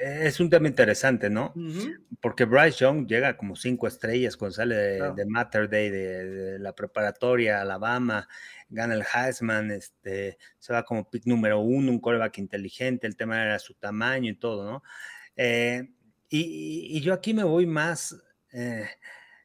[0.00, 1.54] es un tema interesante, ¿no?
[2.20, 6.74] Porque Bryce Young llega como cinco estrellas cuando sale de, Matter Day, de, de la
[6.74, 8.28] preparatoria, Alabama
[8.74, 13.42] gana el Heisman, este, se va como pick número uno, un coreback inteligente, el tema
[13.42, 14.82] era su tamaño y todo, ¿no?
[15.36, 15.90] Eh,
[16.28, 18.16] y, yo aquí me voy más
[18.52, 18.88] eh,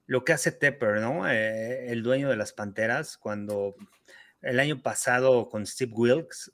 [0.05, 1.29] lo que hace Tepper, ¿no?
[1.29, 3.75] Eh, el dueño de las Panteras, cuando
[4.41, 6.51] el año pasado con Steve Wilkes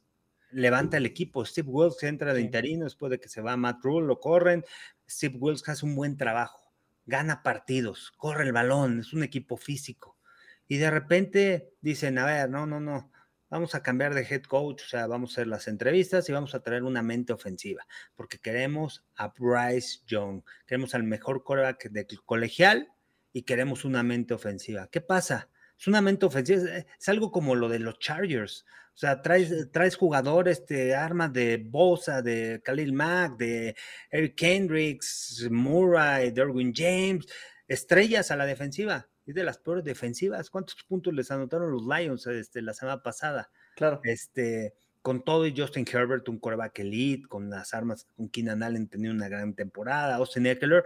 [0.52, 4.08] levanta el equipo, Steve Wilkes entra de interino después de que se va Matt Rule,
[4.08, 4.66] lo corren,
[5.10, 6.74] Steve Wilkes hace un buen trabajo,
[7.06, 10.16] gana partidos, corre el balón, es un equipo físico
[10.68, 13.12] y de repente dicen, a ver, no, no, no,
[13.56, 16.54] vamos a cambiar de head coach, o sea, vamos a hacer las entrevistas y vamos
[16.56, 22.06] a traer una mente ofensiva, porque queremos a Bryce Young, queremos al mejor coreback de
[22.26, 22.90] colegial
[23.32, 24.90] y queremos una mente ofensiva.
[24.92, 25.50] ¿Qué pasa?
[25.80, 26.64] Es una mente ofensiva,
[27.00, 28.66] es, algo como lo de los Chargers.
[28.94, 33.76] O sea, traes, traes jugadores, de armas de Bosa, de Khalil Mack, de
[34.12, 37.26] Eric Kendricks, Murray, Derwin James,
[37.70, 40.50] estrellas a la defensiva es de las peores defensivas.
[40.50, 43.50] ¿Cuántos puntos les anotaron los Lions este, la semana pasada?
[43.76, 44.00] Claro.
[44.04, 48.88] Este, con todo y Justin Herbert, un quarterback elite, con las armas, con Keenan Allen
[48.88, 50.84] teniendo una gran temporada, Austin Eckler,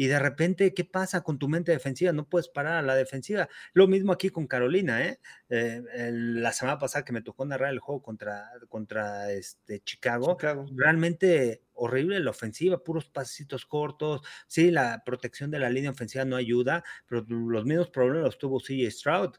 [0.00, 2.10] y de repente, ¿qué pasa con tu mente defensiva?
[2.10, 3.50] No puedes parar a la defensiva.
[3.74, 5.20] Lo mismo aquí con Carolina, ¿eh?
[5.50, 10.38] eh la semana pasada que me tocó narrar el juego contra, contra este, Chicago,
[10.74, 14.22] realmente horrible la ofensiva, puros pasitos cortos.
[14.46, 18.90] Sí, la protección de la línea ofensiva no ayuda, pero los mismos problemas tuvo CJ
[18.90, 19.32] Stroud.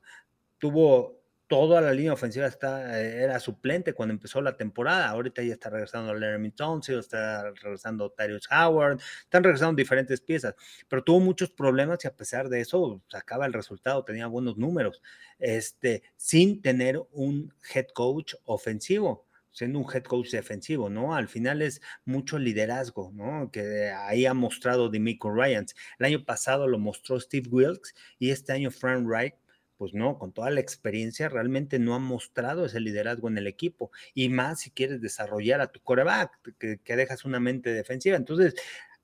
[0.60, 1.21] Tuvo
[1.52, 5.10] toda la línea ofensiva está, eh, era suplente cuando empezó la temporada.
[5.10, 10.56] Ahorita ya está regresando Laramie Townsend, está regresando Tyrus Howard, están regresando diferentes piezas,
[10.88, 15.02] pero tuvo muchos problemas y a pesar de eso sacaba el resultado, tenía buenos números,
[15.40, 21.14] este, sin tener un head coach ofensivo siendo un head coach defensivo, ¿no?
[21.14, 23.52] Al final es mucho liderazgo, ¿no?
[23.52, 25.76] Que ahí ha mostrado Demico Ryans.
[26.00, 29.34] El año pasado lo mostró Steve Wilkes y este año Frank Wright
[29.82, 33.90] pues no, con toda la experiencia realmente no ha mostrado ese liderazgo en el equipo.
[34.14, 38.16] Y más si quieres desarrollar a tu coreback, que, dejas una mente defensiva.
[38.16, 38.54] Entonces,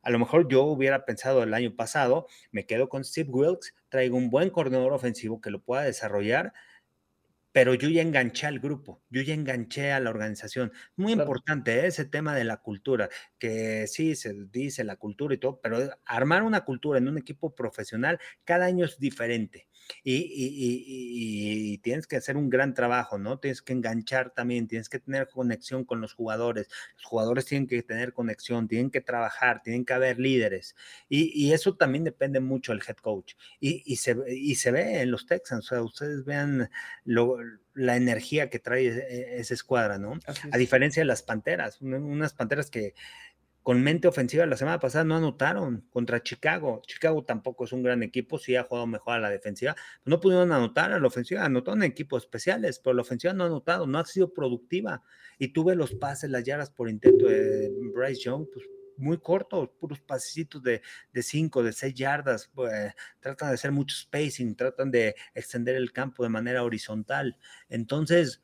[0.03, 4.17] a lo mejor yo hubiera pensado el año pasado, me quedo con Steve Wilkes, traigo
[4.17, 6.53] un buen coordinador ofensivo que lo pueda desarrollar,
[7.51, 10.71] pero yo ya enganché al grupo, yo ya enganché a la organización.
[10.95, 11.87] Muy importante ¿eh?
[11.87, 13.09] ese tema de la cultura,
[13.39, 17.55] que sí, se dice la cultura y todo, pero armar una cultura en un equipo
[17.55, 19.67] profesional cada año es diferente
[20.04, 23.39] y, tienes que hacer un gran trabajo, ¿no?
[23.39, 27.84] Tienes que enganchar también, tienes que tener conexión con los jugadores, los jugadores tienen que
[27.84, 30.76] tener conexión, tienen que trabajar, tienen que haber líderes
[31.10, 34.15] y, eso también depende mucho del head coach y, se,
[34.56, 36.69] se ve en los Texans, o sea, ustedes vean
[37.73, 40.19] la energía que trae e, esa escuadra, ¿no?
[40.52, 42.95] A diferencia de las Panteras, unas Panteras que
[43.67, 46.82] con mente ofensiva la semana pasada no anotaron contra Chicago.
[46.88, 49.75] Chicago tampoco es un gran equipo, sí ha jugado mejor a la defensiva.
[50.06, 53.47] No pudieron anotar a la ofensiva, anotaron en equipos especiales, pero la ofensiva no ha
[53.47, 55.03] anotado, no ha sido productiva.
[55.38, 59.99] Y tuve los pases, las yardas por intento de Bryce Young, pues muy cortos, puros
[59.99, 60.82] pasecitos de
[61.13, 62.49] 5, de 6 yardas.
[62.56, 67.38] Pues, tratan de hacer mucho spacing, tratan de extender el campo de manera horizontal.
[67.67, 68.41] Entonces,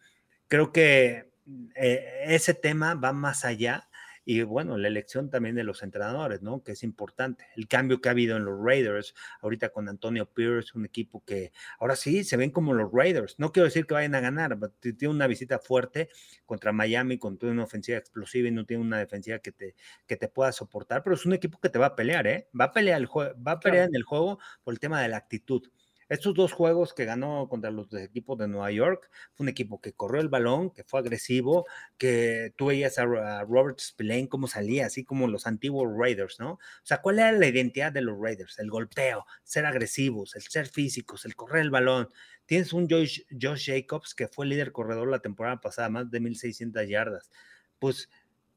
[0.49, 1.31] creo que
[1.75, 3.87] eh, ese tema va más allá
[4.25, 6.63] y bueno, la elección también de los entrenadores, ¿no?
[6.63, 7.47] Que es importante.
[7.55, 11.51] El cambio que ha habido en los Raiders, ahorita con Antonio Pierce, un equipo que
[11.79, 13.37] ahora sí se ven como los Raiders.
[13.39, 16.09] No quiero decir que vayan a ganar, tiene una visita fuerte
[16.45, 19.75] contra Miami, con toda una ofensiva explosiva y no tiene una defensiva que te,
[20.07, 22.49] que te pueda soportar, pero es un equipo que te va a pelear, ¿eh?
[22.59, 25.17] Va a pelear, el va a pelear en el juego por el tema de la
[25.17, 25.69] actitud.
[26.09, 29.93] Estos dos juegos que ganó contra los equipos de Nueva York, fue un equipo que
[29.93, 31.65] corrió el balón, que fue agresivo,
[31.97, 33.05] que tú veías a,
[33.43, 36.53] Robert Spillane cómo salía, así como los antiguos Raiders, ¿no?
[36.53, 38.59] O sea, ¿cuál era la identidad de los Raiders?
[38.59, 42.09] El golpeo, ser agresivos, el ser físicos, el correr el balón.
[42.45, 46.87] Tienes un Josh, Josh Jacobs que fue líder corredor la temporada pasada, más de 1.600
[46.87, 47.31] yardas.
[47.79, 48.09] Pues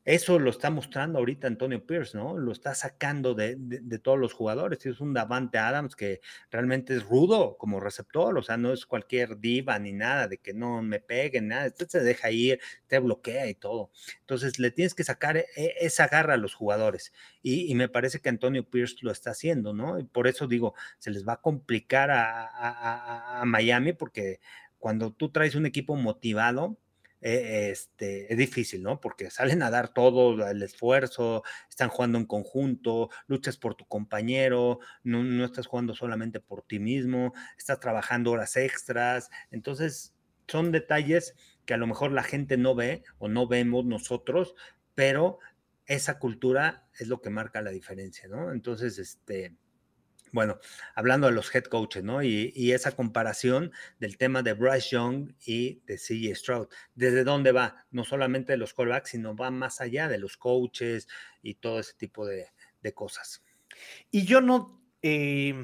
[0.06, 2.38] eso lo está mostrando ahorita Antonio Pierce, ¿no?
[2.38, 3.58] Lo está sacando de,
[4.00, 4.86] todos los jugadores.
[4.86, 9.40] Es un Davante Adams que realmente es rudo como receptor, o sea, no es cualquier
[9.40, 11.66] diva ni nada de que no me peguen, nada.
[11.66, 13.90] Usted se deja ir, te bloquea y todo.
[14.20, 15.46] Entonces le tienes que sacar e,
[15.80, 17.12] esa garra a los jugadores.
[17.42, 19.98] Y, me parece que Antonio Pierce lo está haciendo, ¿no?
[19.98, 24.38] Y por eso digo, se les va a complicar a Miami porque
[24.78, 26.78] cuando tú traes un equipo motivado,
[27.20, 29.00] eh, este, es difícil, ¿no?
[29.00, 34.80] Porque salen a dar todo el esfuerzo, están jugando en conjunto, luchas por tu compañero,
[35.02, 39.30] no, no estás jugando solamente por ti mismo, estás trabajando horas extras.
[39.50, 40.14] Entonces,
[40.46, 44.54] son detalles que a lo mejor la gente no ve o no vemos nosotros,
[44.94, 45.38] pero
[45.86, 48.52] esa cultura es lo que marca la diferencia, ¿no?
[48.52, 49.54] Entonces, este,
[50.36, 50.60] bueno,
[50.94, 52.22] hablando de los head coaches, ¿no?
[52.22, 56.68] Y, esa comparación del tema de Bryce Young y de CJ Stroud.
[56.94, 57.86] ¿Desde dónde va?
[57.90, 61.08] No solamente de los callbacks, sino va más allá de los coaches
[61.42, 62.48] y todo ese tipo de,
[62.82, 63.42] de cosas.
[64.10, 65.54] Y yo no, eh,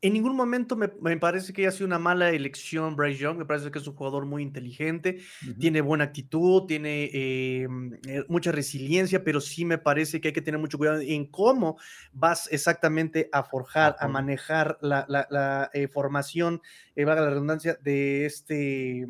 [0.00, 3.38] en ningún momento me, parece que haya sido una mala elección Bryce Young.
[3.38, 5.18] Me parece que es un jugador muy inteligente,
[5.58, 10.42] tiene buena actitud, tiene em, eh, mucha resiliencia, pero sí me parece que hay que
[10.42, 11.78] tener mucho cuidado en cómo
[12.12, 16.62] vas exactamente a forjar, a manejar la, eh, formación,
[16.98, 19.06] eh, valga la redundancia, de este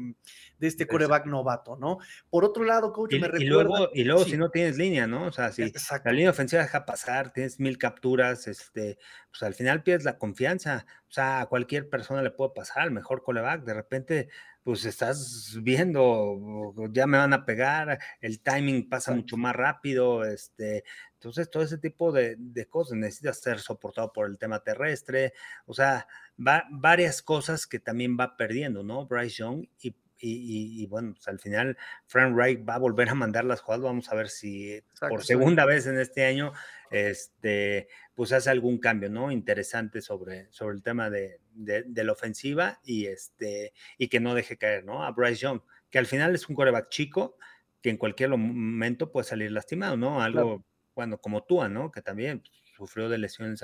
[0.59, 1.99] de este coreback novato, ¿no?
[2.29, 3.45] Por otro lado, coach, me recuerda...
[3.45, 5.27] Y luego, y luego si no tienes línea, ¿no?
[5.27, 5.73] O sea, si
[6.05, 8.99] la línea ofensiva deja pasar, tienes mil capturas, este,
[9.31, 10.85] pues al final pierdes la confianza.
[11.09, 14.29] O sea, a cualquier persona le puede pasar, al mejor coreback, de repente
[14.69, 20.85] pues estás viendo, ya me van a pegar, el timing pasa mucho más rápido, este,
[21.19, 22.39] entonces todo ese tipo de,
[22.71, 25.33] cosas necesitas ser soportado por el tema terrestre,
[25.67, 26.07] o sea,
[26.39, 29.07] va, varias cosas que también va perdiendo, ¿no?
[29.07, 31.77] Bryce Young y y, bueno, pues al final
[32.07, 33.85] Frank Wright va a volver a mandar las jugadas.
[33.85, 36.53] Vamos a ver si por segunda vez en este año,
[36.91, 39.31] este, pues hace algún cambio, ¿no?
[39.31, 44.85] Interesante sobre, sobre el tema de, la ofensiva y, este, y que no deje caer,
[44.85, 45.05] ¿no?
[45.05, 47.37] A Bryce Young, que al final es un coreback chico
[47.81, 50.21] que en cualquier momento puede salir lastimado, ¿no?
[50.21, 50.65] Algo,
[50.99, 51.93] bueno, como Tua, ¿no?
[51.93, 52.43] Que también
[52.77, 53.63] sufrió de lesiones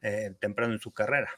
[0.00, 1.28] eh, temprano en su carrera.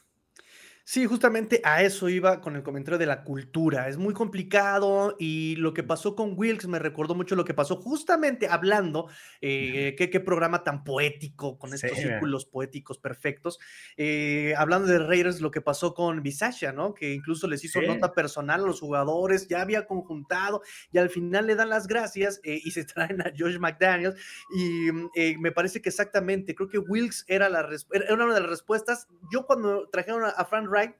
[0.84, 3.88] Sí, justamente a eso iba con el comentario de la cultura.
[3.88, 7.76] Es muy complicado y lo que pasó con Wilkes me recordó mucho lo que pasó
[7.76, 9.08] justamente hablando,
[9.40, 13.58] eh, qué, programa tan poético, con estos círculos poéticos perfectos.
[13.96, 16.94] Eh, hablando de Raiders, lo que pasó con Bisaccia, ¿no?
[16.94, 20.62] Que incluso les hizo nota personal a los jugadores, ya había conjuntado
[20.92, 24.16] y al final le dan las gracias eh, y se traen a Josh McDaniels.
[24.56, 28.50] Y mm, me parece que exactamente, creo que Wilkes era, la, era una de las
[28.50, 29.06] respuestas.
[29.32, 30.94] Yo cuando trajeron a, a right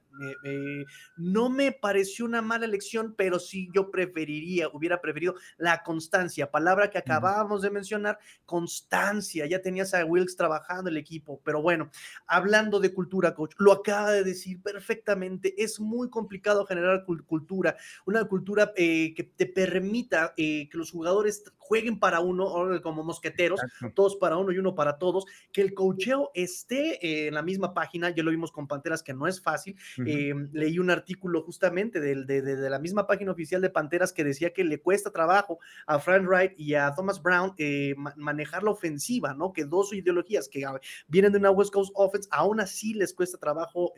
[1.17, 6.89] No me pareció una mala elección, pero sí yo preferiría, hubiera preferido la constancia, palabra
[6.89, 9.45] que acabábamos de mencionar, constancia.
[9.45, 11.89] Ya tenías a Wilkes trabajando el equipo, pero bueno,
[12.27, 18.25] hablando de cultura, coach, lo acaba de decir perfectamente, es muy complicado generar cultura, una
[18.25, 23.61] cultura eh, que te permita eh, que los jugadores jueguen para uno, como mosqueteros,
[23.95, 27.73] todos para uno y uno para todos, que el cocheo esté eh, en la misma
[27.73, 29.77] página, ya lo vimos con Panteras, que no es fácil.
[30.05, 34.53] Eh, leí un artículo justamente de, de, la misma página oficial de Panteras que decía
[34.53, 39.33] que le cuesta trabajo a Frank Wright y a Thomas Brown eh, manejar la ofensiva,
[39.33, 39.53] ¿no?
[39.53, 40.65] Que dos ideologías que
[41.07, 43.93] vienen de una West Coast Offense, aún así les cuesta trabajo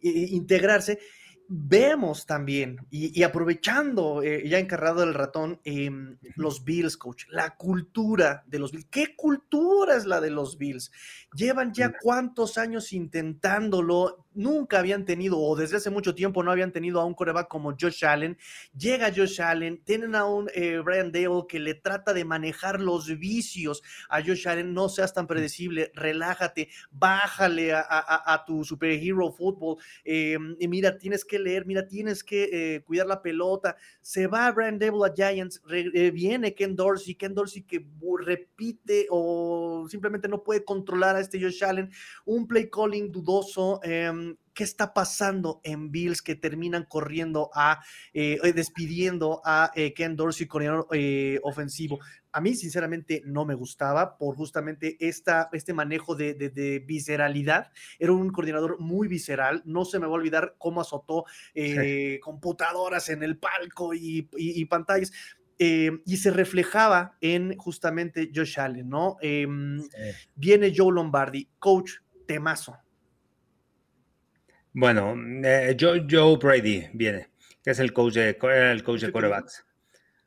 [0.00, 0.98] integrarse
[1.48, 8.44] vemos también, y, aprovechando eh, ya encargado el ratón, em, los Bills, coach, la cultura
[8.46, 8.86] de los Bills.
[8.90, 10.90] ¿Qué cultura es la de los Bills?
[11.34, 16.72] Llevan ya cuántos años intentándolo, nunca habían tenido, o desde hace mucho tiempo no habían
[16.72, 18.36] tenido a un coreback como Josh Allen.
[18.76, 23.18] Llega Josh Allen, tienen a un eh, Brian Dale que le trata de manejar los
[23.18, 30.56] vicios a Josh Allen, no seas tan predecible, relájate, bájale a, tu superhero fútbol, em,
[30.60, 33.76] y mira, tienes que leer, mira, tienes que eh, cuidar la pelota.
[34.00, 37.84] Se va Brian Dale a Giants, eh, viene Ken Dorsey, Ken Dorsey que
[38.20, 41.90] repite o simplemente no puede controlar a este Josh Allen,
[42.24, 43.80] un play calling dudoso.
[44.54, 47.82] ¿Qué está pasando en Bills que terminan corriendo a,
[48.14, 50.86] eh, despidiendo a Ken Dorsey, coordinador
[51.42, 51.98] ofensivo?
[52.36, 57.72] a mí sinceramente no me gustaba por justamente esta, este manejo de, visceralidad.
[57.98, 59.62] Era un coordinador muy visceral.
[59.64, 65.12] No se me va a olvidar cómo azotó eh, computadoras en el palco y, pantallas.
[65.58, 69.16] Eh, y se reflejaba en justamente Josh Allen, ¿no?
[69.22, 69.82] Em,
[70.34, 71.92] viene Joe Lombardi, coach
[72.26, 72.76] temazo.
[74.78, 77.30] Bueno, eh, Joe, Brady viene,
[77.64, 78.36] que es el coach de,
[78.70, 79.64] el coach de corebacks.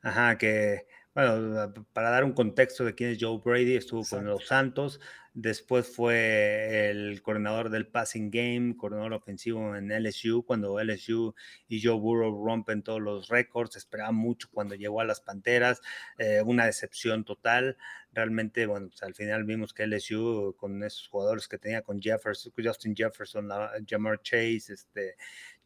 [0.02, 4.48] Ajá, que bueno, para dar un contexto de quién es Joe Brady, estuvo con los
[4.48, 5.00] Santos,
[5.34, 11.34] después fue el coordinador del passing game, coordinador ofensivo en LSU, cuando LSU
[11.68, 15.80] y Joe Burrow rompen todos los récords, esperaba mucho cuando llegó a las Panteras,
[16.18, 17.76] eh, una decepción total,
[18.12, 22.52] realmente, bueno, pues, al final vimos que LSU con esos jugadores que tenía con Jefferson,
[22.62, 23.48] Justin Jefferson,
[23.88, 25.16] Jamar Chase, este,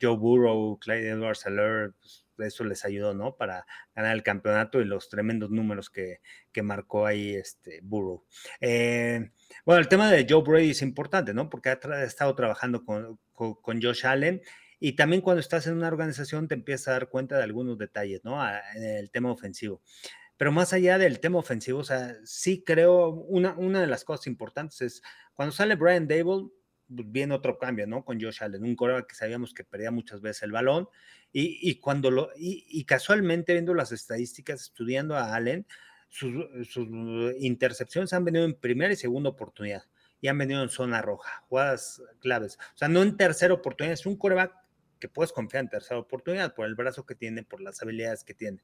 [0.00, 3.36] Joe Burrow, Clyde edwards helaire pues, eso les ayudó, ¿no?
[3.36, 6.20] Para ganar el campeonato y los tremendos números que,
[6.62, 8.24] marcó ahí este Burrow.
[8.60, 9.30] Eh,
[9.64, 11.50] bueno, el tema de Joe Brady es importante, ¿no?
[11.50, 13.18] Porque ha, estado trabajando con,
[13.82, 14.40] Josh Allen
[14.80, 18.24] y también cuando estás en una organización te empiezas a dar cuenta de algunos detalles,
[18.24, 18.38] ¿no?
[18.76, 19.82] El tema ofensivo.
[20.36, 24.26] Pero más allá del tema ofensivo, o sea, sí creo, una, una de las cosas
[24.26, 26.48] importantes es cuando sale Brian Dable,
[26.88, 28.04] viene otro cambio, ¿no?
[28.04, 30.88] Con Josh Allen, un coreback que sabíamos que perdía muchas veces el balón
[31.36, 35.66] y, cuando lo, y, casualmente viendo las estadísticas, estudiando a Allen,
[36.08, 36.32] sus,
[37.40, 39.82] intercepciones han venido en primera y segunda oportunidad
[40.20, 42.56] y han venido en zona roja, jugadas claves.
[42.74, 44.54] O sea, no en tercera oportunidad, es un coreback
[45.00, 48.34] que puedes confiar en tercera oportunidad por el brazo que tiene, por las habilidades que
[48.34, 48.62] tiene.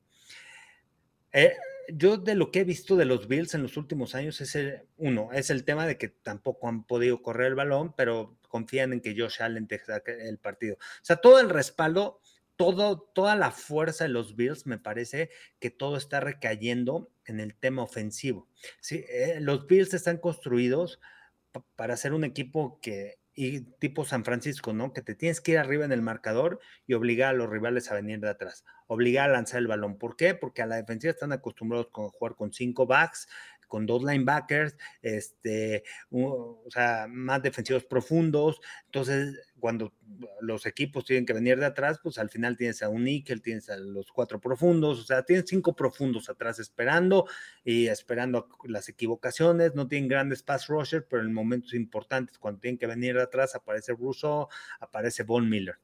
[1.32, 1.56] Eh,
[1.88, 4.82] yo de lo que he visto de los Bills en los últimos años es el,
[4.96, 9.00] uno, es el tema de que tampoco han podido correr el balón, pero confían en
[9.00, 10.76] que Josh Allen te saque el partido.
[10.76, 12.20] O sea, todo el respaldo
[12.60, 17.82] toda la fuerza de los Bills, me parece que todo está recayendo en el tema
[17.82, 18.48] ofensivo.
[18.90, 21.00] Eh, los Bills están construidos
[21.76, 23.18] para ser un equipo que,
[23.78, 24.92] tipo San Francisco, ¿no?
[24.92, 27.94] Que te tienes que ir arriba en el marcador y obligar a los rivales a
[27.94, 29.98] venir de atrás, obligar a lanzar el balón.
[29.98, 30.34] ¿Por qué?
[30.34, 33.28] Porque a la defensiva están acostumbrados a jugar con cinco backs,
[33.70, 38.60] con dos linebackers, este, o sea, más defensivos profundos.
[38.86, 39.92] Entonces, cuando
[40.40, 43.70] los equipos tienen que venir de atrás, pues al final tienes a un níquel, tienes
[43.70, 47.26] a los cuatro profundos, o sea, tienes cinco profundos atrás esperando
[47.64, 52.78] y esperando las equivocaciones, no tienen grandes pass rushers, pero en momentos importantes, cuando tienen
[52.78, 54.48] que venir de atrás, aparece Russo,
[54.80, 55.78] aparece Von Miller.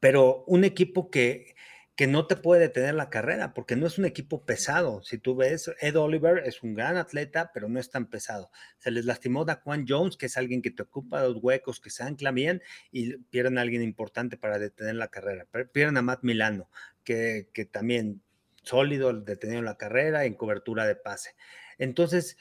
[0.00, 1.54] Pero un equipo que,
[1.96, 5.02] que no te puede detener la carrera, porque no es un equipo pesado.
[5.04, 8.50] Si tú ves, Ed Oliver es un gran atleta, pero no es tan pesado.
[8.78, 12.02] Se les lastimó Daquan Jones, que es alguien que te ocupa los huecos, que se
[12.02, 15.46] ancla bien, y pierden a alguien importante para detener la carrera.
[15.72, 16.68] Pierden a Matt Milano,
[17.04, 18.22] que, que también
[18.62, 21.36] sólido, detenido la carrera en cobertura de pase.
[21.78, 22.36] Entonces,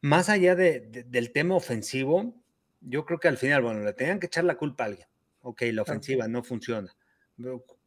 [0.00, 2.34] más allá del tema ofensivo,
[2.80, 5.06] yo creo que al final, bueno, le tenían que echar la culpa a alguien.
[5.42, 6.92] Ok, la ofensiva no funciona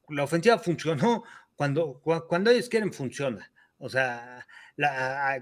[0.10, 1.24] la ofensiva funcionó
[1.56, 3.52] cuando, cuando ellos quieren, funciona.
[3.78, 4.46] O sea,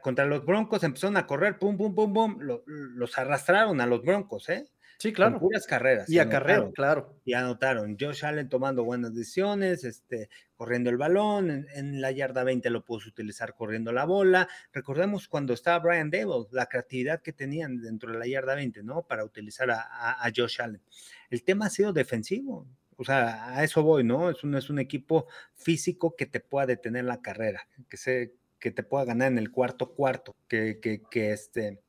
[0.02, 4.50] contra los Broncos empezaron a correr, pum, pum, pum, pum, los arrastraron a los Broncos,
[4.50, 4.68] ¿eh?
[5.04, 5.38] Sí, claro.
[5.38, 6.10] puras carreras.
[6.10, 7.20] Y acarreo, claro.
[7.26, 7.98] Y anotaron.
[8.00, 11.68] Josh Allen tomando buenas decisiones, este, corriendo el balón.
[11.74, 14.48] En, la yarda 20 lo puedes utilizar corriendo la bola.
[14.72, 19.02] Recordemos cuando estaba Brian Dable, la creatividad que tenían dentro de la yarda 20, ¿no?
[19.04, 19.82] Para utilizar a,
[20.24, 20.82] a Josh Allen.
[21.30, 22.66] El tema ha sido defensivo.
[22.98, 24.30] O sea, a eso voy, ¿no?
[24.30, 28.72] Es un, es un equipo físico que te pueda detener la carrera, que, se, que
[28.72, 31.82] te pueda ganar en el cuarto cuarto, que, que, que, este,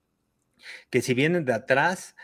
[0.90, 2.16] que si vienen de atrás,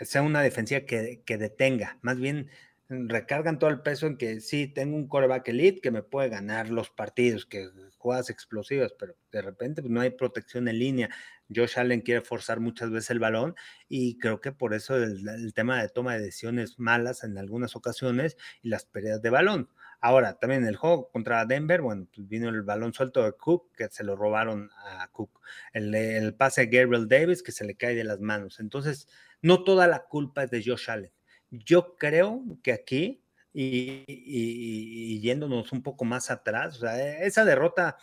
[0.00, 2.50] sea una defensiva que, que detenga, más bien
[2.88, 6.70] recargan todo el peso en que sí, tengo un coreback elite que me puede ganar
[6.70, 7.68] los partidos, que
[7.98, 11.10] juegas explosivas, pero de repente pues, no hay protección en línea.
[11.54, 13.54] Josh Allen quiere forzar muchas veces el balón
[13.88, 18.36] y creo que por eso el, tema de toma de decisiones malas en algunas ocasiones
[18.62, 19.68] y las pérdidas de balón.
[20.00, 23.88] Ahora, también el juego contra Denver, bueno, pues vino el balón suelto de Cook, que
[23.88, 25.40] se lo robaron a Cook.
[25.72, 28.60] El, el pase de Gabriel Davis, que se le cae de las manos.
[28.60, 29.08] Entonces,
[29.40, 31.15] no toda la culpa es de Josh Allen
[31.64, 37.96] yo creo que aquí, y, yéndonos un poco más atrás, o sea, e, esa derrota,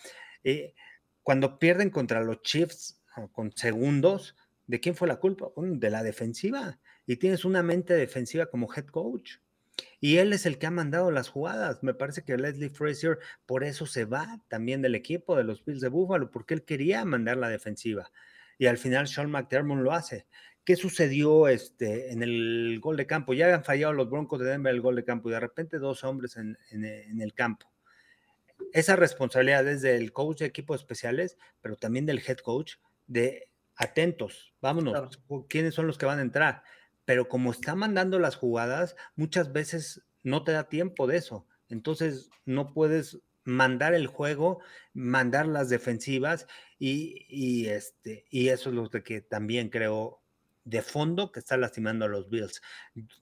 [0.44, 0.74] eh,
[1.22, 3.02] cuando pierden contra los Chiefs
[3.32, 4.36] con segundos,
[4.68, 5.48] ¿de quién fue la culpa?
[5.56, 6.80] de la defensiva.
[7.06, 9.38] Y tienes una mente defensiva como head coach.
[10.00, 11.84] Y él es el que ha mandado las jugadas.
[11.84, 15.82] Me parece que Leslie Frazier por eso se va también del equipo de los Bills
[15.82, 18.12] de Buffalo, porque él quería mandar la defensiva.
[18.58, 20.28] Y al final Sean McDermott lo hace.
[20.66, 23.34] ¿Qué sucedió este, en el gol de campo?
[23.34, 26.04] Ya habían fallado los Broncos de Denver el gol de campo y de repente dos
[26.04, 26.58] hombres en,
[27.22, 27.72] el campo.
[28.72, 32.76] Esa responsabilidad es del coach de equipos especiales, pero también del head coach,
[33.08, 36.64] de atentos, vámonos, quiénes son los que van a entrar.
[37.04, 41.46] Pero como está mandando las jugadas, muchas veces no te da tiempo de eso.
[41.68, 44.60] Entonces no puedes mandar el juego,
[44.94, 46.48] mandar las defensivas
[46.80, 50.23] y, este, y eso es lo que también creo
[50.66, 52.62] de fondo que está lastimando a los Bills.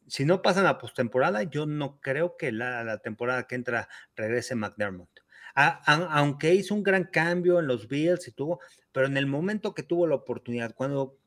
[0.08, 5.10] Si no pasan a postemporada, yo no creo que la, temporada que entra regrese McDermott.
[5.56, 8.60] aunque hizo un gran cambio en los Bills y tuvo,
[8.92, 11.18] pero en el momento que tuvo la oportunidad, cuando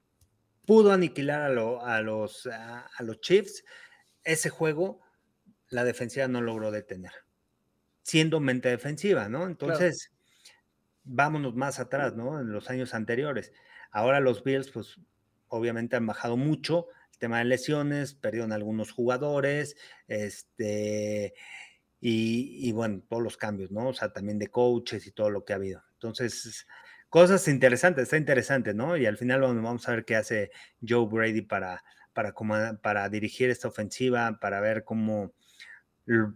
[0.67, 3.65] pudo aniquilar a, los, a, los Chiefs,
[4.23, 5.01] ese juego
[5.69, 7.13] la defensiva no logró detener,
[8.03, 9.47] siendo mente defensiva, ¿no?
[9.47, 10.13] Entonces,
[11.03, 12.41] vámonos más atrás, ¿no?
[12.41, 13.53] En los años anteriores.
[13.91, 14.99] Ahora los Bills, pues
[15.55, 19.77] obviamente han bajado mucho el tema de lesiones, perdieron algunos jugadores,
[20.09, 21.35] este,
[22.01, 23.89] y, bueno, todos los cambios, ¿no?
[23.89, 25.83] O sea, también de coaches y todo lo que ha habido.
[25.95, 26.67] Entonces,
[27.09, 28.97] cosas interesantes, está interesante, ¿no?
[28.99, 30.51] Y al final vamos a ver qué hace
[30.87, 31.83] Joe Brady para,
[32.13, 32.35] para,
[32.83, 35.33] para dirigir esta ofensiva, para ver cómo,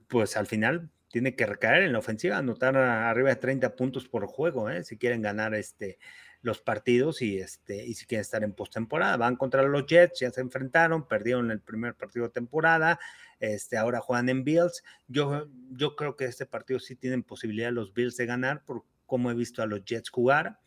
[0.08, 4.26] pues al final tiene que recaer en la ofensiva, anotar arriba de 30 puntos por
[4.26, 4.84] juego, ¿eh?
[4.84, 5.98] si quieren ganar este,
[6.42, 9.16] los partidos y, este, y si quieren estar en postemporada.
[9.16, 12.98] Van contra los Jets, ya se enfrentaron, perdieron el primer partido de temporada,
[13.40, 14.82] este, ahora juegan en Bills.
[15.08, 19.30] Yo, yo creo que este partido sí tienen posibilidad los Bills de ganar por cómo
[19.30, 20.60] he visto a los Jets jugar.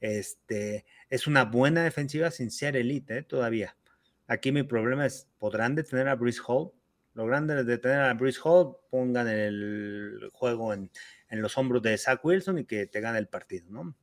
[0.00, 3.22] Este, es una buena defensiva sin ser elite ¿eh?
[3.22, 3.76] todavía.
[4.26, 6.70] Aquí mi problema es, ¿podrán detener a Bruce Hall?
[7.14, 10.90] Lo grande de detener a Bruce Hall, pongan el juego en,
[11.30, 13.96] en los hombros de Zach Wilson y que te gane el partido, ¿no?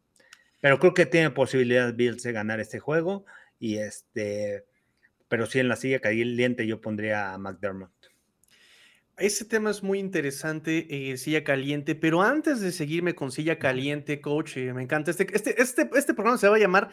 [0.66, 3.24] Pero creo que tiene posibilidad Bills de ganar este juego.
[3.60, 4.66] Y este,
[5.28, 7.92] pero sí en la silla caliente yo pondría a McDermott.
[9.16, 14.22] Ese tema es muy interesante, eh, silla caliente, pero antes de seguirme con silla caliente,
[14.22, 16.90] coach, eh, me encanta este, este, este, este programa se va a llamar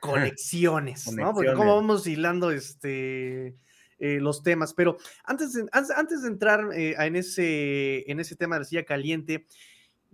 [0.00, 1.32] Conexiones, ¿no?
[1.32, 3.56] Porque cómo vamos hilando este,
[4.00, 8.60] eh, los temas, pero antes de, antes, de entrar en, ese, en ese tema de
[8.60, 9.46] la silla caliente,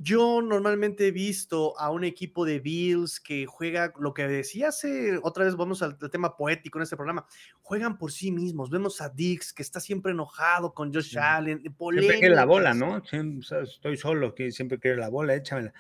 [0.03, 5.21] yo normalmente he visto a un equipo de Bills que juega lo que decía hace,
[5.23, 7.27] otra vez vamos al, tema poético en este programa,
[7.61, 8.71] juegan por sí mismos.
[8.71, 13.03] Vemos a Dix que está siempre enojado con Josh Allen, Siempre quiere la bola, ¿no?
[13.63, 15.75] estoy solo, que siempre quiere la bola, échamela.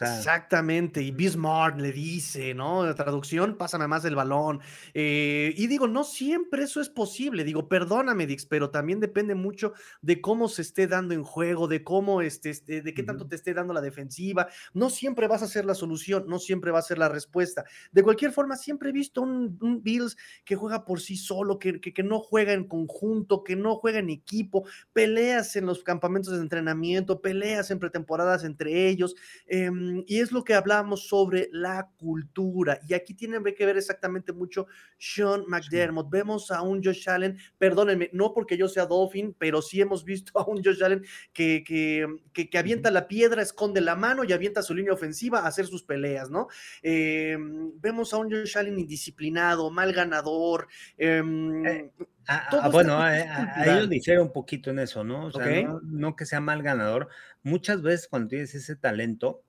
[0.00, 2.86] Exactamente, y Bismarck le dice, ¿no?
[2.86, 4.60] La traducción, pásame más el balón.
[4.94, 7.44] Eh, y digo, no siempre eso es posible.
[7.44, 11.84] Digo, perdóname, Dix, pero también depende mucho de cómo se esté dando en juego, de
[11.84, 14.48] cómo este, este de qué tanto te esté dando la defensiva.
[14.72, 17.64] No siempre vas a ser la solución, no siempre va a ser la respuesta.
[17.92, 22.02] De cualquier forma, siempre he visto un, Bills que juega por sí solo, que, que,
[22.02, 27.20] no juega en conjunto, que no juega en equipo, peleas en los campamentos de entrenamiento,
[27.20, 29.14] peleas en pretemporadas entre ellos.
[29.46, 29.70] Eh,
[30.06, 32.80] y es lo que hablamos sobre la cultura.
[32.88, 34.66] Y aquí tiene que ver exactamente mucho
[34.98, 36.10] Sean McDermott.
[36.10, 40.38] Vemos a un Josh Allen, perdónenme, no porque yo sea Dolphin, pero sí hemos visto
[40.38, 42.06] a un Josh Allen que, que,
[42.48, 45.82] que, avienta la piedra, esconde la mano y avienta su línea ofensiva a hacer sus
[45.82, 46.48] peleas, ¿no?
[46.82, 50.68] Em, vemos a un Josh Allen indisciplinado, mal ganador.
[50.98, 51.90] Em, eh,
[52.28, 53.16] ah, ah, bueno, a,
[53.64, 55.26] ellos difiere un poquito en eso, ¿no?
[55.26, 57.08] O sea, no, no, que sea mal ganador.
[57.42, 59.42] Muchas veces cuando tienes ese talento,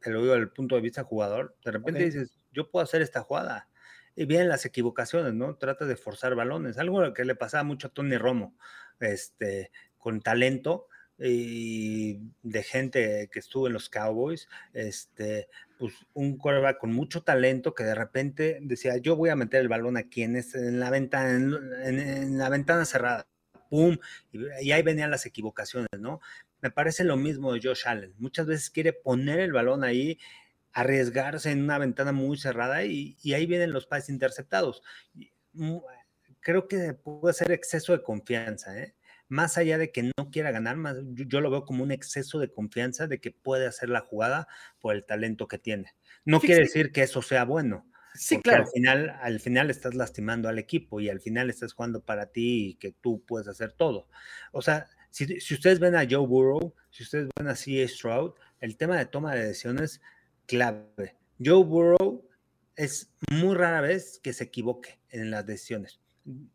[0.00, 3.02] te lo digo desde el punto de vista jugador, de repente dices, yo puedo hacer
[3.02, 3.68] esta jugada.
[4.14, 5.56] Y vienen las equivocaciones, ¿no?
[5.56, 6.76] Trata de forzar balones.
[6.78, 8.56] Algo que le pasaba mucho a Tony Romo,
[8.98, 10.88] este, con talento
[11.18, 17.74] y de gente que estuvo en los Cowboys, este, pues un quarterback con mucho talento
[17.74, 20.90] que de repente decía, yo voy a meter el balón aquí en, este, en la
[20.90, 21.32] ventana,
[21.84, 23.26] en, la ventana cerrada,
[23.68, 23.98] pum,
[24.32, 26.20] y, ahí venían las equivocaciones, ¿no?
[26.60, 28.14] Me parece lo mismo de Josh Allen.
[28.18, 30.18] Muchas veces quiere poner el balón ahí,
[30.72, 34.82] arriesgarse en una ventana muy cerrada y, ahí vienen los pases interceptados.
[36.40, 38.94] Creo que puede ser exceso de confianza, ¿eh?
[39.28, 42.50] más allá de que no quiera ganar, más, yo, lo veo como un exceso de
[42.50, 44.48] confianza de que puede hacer la jugada
[44.80, 45.94] por el talento que tiene.
[46.24, 47.86] No quiere decir que eso sea bueno.
[48.14, 48.64] Sí, claro.
[48.64, 52.70] Al final, al final estás lastimando al equipo y al final estás jugando para ti
[52.70, 54.08] y que tú puedes hacer todo.
[54.52, 57.88] O sea, si, ustedes ven a Joe Burrow, si ustedes ven a C.A.
[57.88, 60.00] Stroud, el tema de toma de decisiones
[60.46, 61.16] clave.
[61.42, 62.28] Joe Burrow
[62.76, 66.00] es muy rara vez que se equivoque en las decisiones.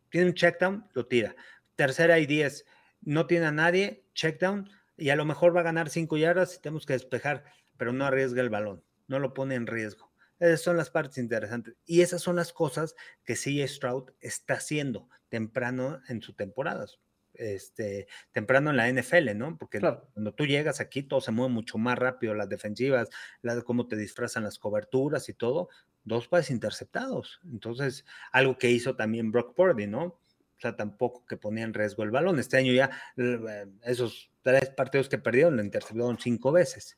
[0.10, 1.36] Tiene un checkdown, lo tira.
[1.76, 2.66] Tercera y diez,
[3.02, 6.62] no tiene a nadie, checkdown, y a lo mejor va a ganar cinco yardas y
[6.62, 7.44] tenemos que despejar,
[7.78, 10.12] pero no arriesga el balón, no lo pone en riesgo.
[10.40, 11.76] Esas son las partes interesantes.
[11.86, 13.68] Y esas son las cosas que C.A.
[13.68, 16.86] Stroud está haciendo temprano en su temporada
[17.34, 19.58] este, temprano en la NFL, ¿no?
[19.58, 23.10] Porque cuando tú llegas aquí todo se mueve mucho más rápido, las defensivas,
[23.42, 25.70] la, cómo te disfrazan las coberturas y todo,
[26.04, 27.40] dos pases interceptados.
[27.46, 30.04] Entonces, algo que hizo también Brock Purdy, ¿no?
[30.04, 32.40] O sea, tampoco que ponía en riesgo el balón.
[32.40, 36.98] Este año ya eh, esos tres partidos que perdieron lo interceptaron cinco veces.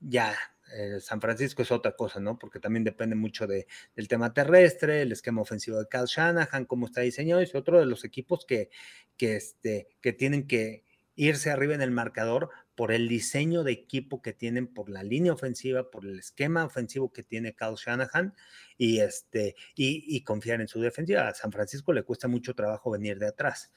[0.00, 0.34] Ya
[0.72, 2.38] eh, San Francisco es otra cosa, ¿no?
[2.38, 6.86] Porque también depende mucho de, del tema terrestre, el esquema ofensivo de Kyle Shanahan, cómo
[6.86, 8.70] está diseñado, es otro de los equipos que,
[9.16, 10.84] que, este, que tienen que
[11.16, 15.34] irse arriba en el marcador por el diseño de equipo que tienen, por la línea
[15.34, 18.34] ofensiva, por el esquema ofensivo que tiene Kyle Shanahan
[18.78, 21.28] y, este, y, y confiar en su defensiva.
[21.28, 23.70] A San Francisco le cuesta mucho trabajo venir de atrás.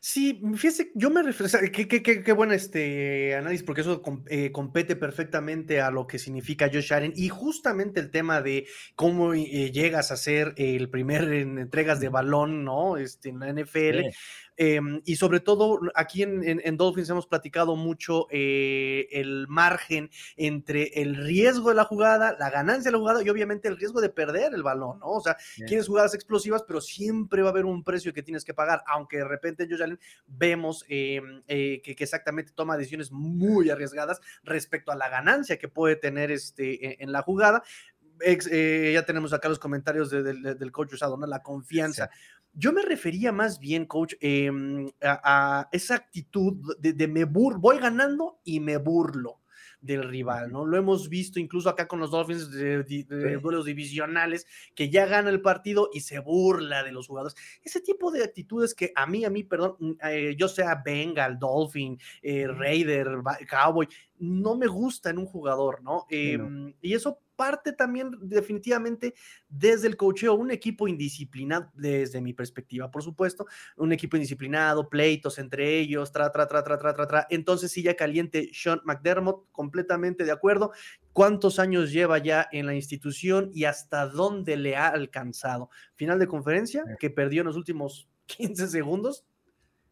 [0.00, 4.52] Sí, fíjese, yo me refiero, qué, qué, qué, qué buen este análisis, porque eso eh,
[4.52, 9.70] compete perfectamente a lo que significa Josh Allen y justamente el tema de cómo eh,
[9.72, 12.96] llegas a ser el primer en entregas de balón, ¿no?
[12.96, 14.08] Este, en la NFL.
[14.60, 21.14] Em, y sobre todo, aquí en, Dolphins hemos platicado mucho eh, el margen entre el
[21.14, 24.54] riesgo de la jugada, la ganancia de la jugada y obviamente el riesgo de perder
[24.54, 25.10] el balón, ¿no?
[25.12, 28.52] O sea, tienes jugadas explosivas, pero siempre va a haber un precio que tienes que
[28.52, 34.20] pagar, aunque de repente Josh Allen vemos em, eh, que, exactamente toma decisiones muy arriesgadas
[34.42, 37.62] respecto a la ganancia que puede tener este, e, en la jugada.
[38.20, 41.28] Eh, ya tenemos acá los comentarios del coach usado, ¿no?
[41.28, 42.10] La confianza.
[42.58, 48.40] Yo me refería más bien, coach, em, a, esa actitud de, me burlo, voy ganando
[48.44, 49.40] y me burlo
[49.80, 50.66] del rival, ¿no?
[50.66, 52.82] Lo hemos visto incluso acá con los Dolphins de,
[53.40, 54.44] duelos divisionales,
[54.74, 57.36] que ya gana el partido y se burla de los jugadores.
[57.62, 61.38] Ese tipo de actitudes que a mí, a mí, perdón, mm, eh, yo sea Bengal,
[61.38, 63.86] Dolphin, eh, Raider, Cowboy,
[64.18, 66.06] no me gusta en un jugador, ¿no?
[66.10, 69.14] Em, y eso parte también definitivamente
[69.48, 75.38] desde el cocheo, un equipo indisciplinado, desde mi perspectiva, por supuesto, un equipo indisciplinado, pleitos
[75.38, 77.26] entre ellos, tra, tra, tra, tra, tra, tra, tra.
[77.30, 80.72] Entonces, sí, ya caliente Sean McDermott, completamente de acuerdo.
[81.12, 85.70] ¿Cuántos años lleva ya en la institución y hasta dónde le ha alcanzado?
[85.94, 89.24] Final de conferencia, que perdió en los últimos 15 segundos.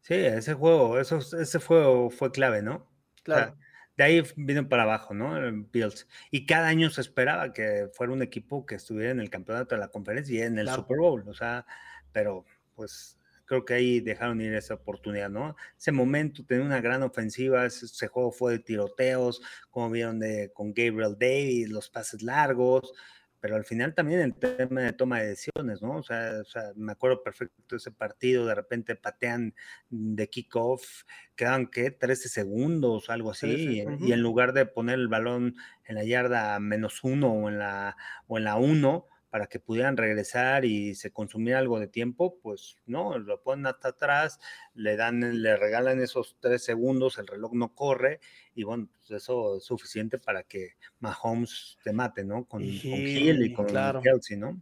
[0.01, 2.89] Sí, ese juego, eso, ese juego fue clave, ¿no?
[3.23, 3.57] Claro
[3.97, 5.35] de ahí vino para abajo, ¿no?
[5.73, 6.07] Bills.
[6.31, 9.81] Y cada año se esperaba que fuera un equipo que estuviera en el campeonato de
[9.81, 11.67] la conferencia y en el Super Bowl, o sea,
[12.13, 12.45] pero
[12.75, 15.57] pues creo que ahí dejaron ir esa oportunidad, ¿no?
[15.79, 19.41] Ese momento tenía una gran ofensiva, ese, juego fue de tiroteos,
[19.71, 22.93] como vieron de, con Gabriel Davis, los pases largos,
[23.41, 25.97] pero al final también el tema de toma de decisiones, ¿no?
[25.97, 26.43] O sea,
[26.75, 29.55] me acuerdo perfecto ese partido, de repente patean
[29.91, 31.91] de kickoff, quedan, ¿qué?
[31.91, 37.05] 13 segundos, algo así, y, en lugar de poner el balón en la yarda menos
[37.05, 41.59] uno o en la, o en la uno, para que pudieran regresar y se consumiera
[41.59, 44.39] algo de tiempo, pues no, lo ponen hasta atrás,
[44.75, 48.21] le dan, le regalan esos tres segundos, el reloj no corre,
[48.55, 52.45] y bueno, pues eso es suficiente para que Mahomes te mate, ¿no?
[52.45, 53.67] Con, Hill y con
[54.03, 54.61] Kelsey, ¿no?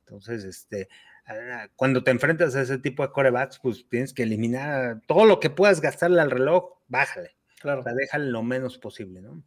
[0.00, 0.88] Entonces, este,
[1.26, 5.40] ah, cuando te enfrentas a ese tipo de corebacks, pues tienes que eliminar todo lo
[5.40, 7.36] que puedas gastarle al reloj, bájale.
[7.60, 7.80] Claro.
[7.80, 9.42] O sea, déjale lo menos posible, ¿no?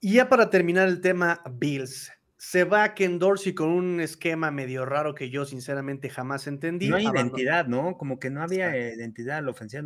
[0.00, 4.84] Y ya para terminar el tema Bills, se va Ken Dorsey con un esquema medio
[4.84, 6.88] raro que yo sinceramente jamás entendí.
[6.88, 7.98] No hay identidad, ¿no?
[7.98, 9.82] Como que no había identidad la ofensiva.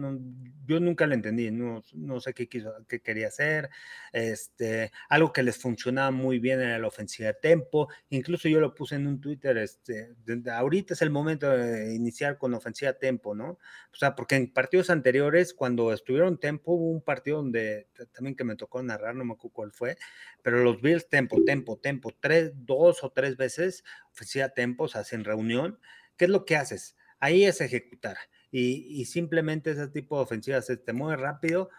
[0.66, 3.70] yo nunca la entendí, no, no sé qué, quiso, qué quería hacer.
[4.12, 7.88] Este, algo que les funcionaba muy bien era la ofensiva de tempo.
[8.10, 10.10] Incluso yo lo puse en un Twitter, este,
[10.52, 13.52] ahorita es el momento de iniciar con ofensiva de tempo, ¿no?
[13.92, 18.44] O sea, porque en partidos anteriores, cuando estuvieron tempo, hubo un partido donde también que
[18.44, 19.96] me tocó narrar, no me acuerdo cuál fue,
[20.42, 25.78] pero los Bills tempo, tempo, tempo, tres dos o tres veces ofrecía tempos, hacen reunión.
[26.16, 26.96] ¿Qué es lo que haces?
[27.20, 28.16] Ahí es ejecutar.
[28.50, 31.70] Y, simplemente ese tipo de ofensivas se te mueve rápido,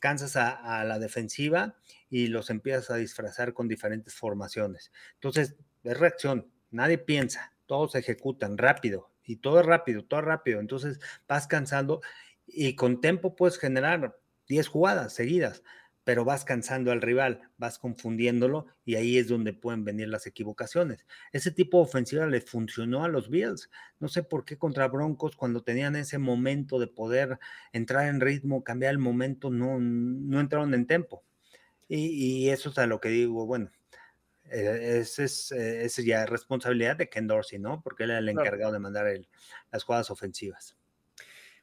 [0.00, 1.76] cansas a, la defensiva
[2.10, 4.90] y los empiezas a disfrazar con diferentes formaciones.
[5.14, 5.54] Entonces,
[5.84, 10.58] es reacción, nadie piensa, todos ejecutan rápido y todo es rápido, todo rápido.
[10.58, 10.98] Entonces
[11.28, 12.00] vas cansando
[12.46, 15.62] y con tiempo puedes generar 10 jugadas seguidas
[16.06, 21.04] pero vas cansando al rival, vas confundiéndolo y ahí es donde pueden venir las equivocaciones.
[21.32, 23.70] Ese tipo de ofensiva le funcionó a los Bills.
[23.98, 27.40] No sé por qué contra Broncos, cuando tenían ese momento de poder
[27.72, 31.24] entrar en ritmo, cambiar el momento, no, no entraron en tempo.
[31.88, 33.72] Y, eso es a lo que digo, bueno,
[34.44, 37.82] eh, esa es, eh, ya responsabilidad de Ken Dorsey, ¿no?
[37.82, 39.12] Porque él era el encargado de mandar
[39.72, 40.76] las jugadas ofensivas.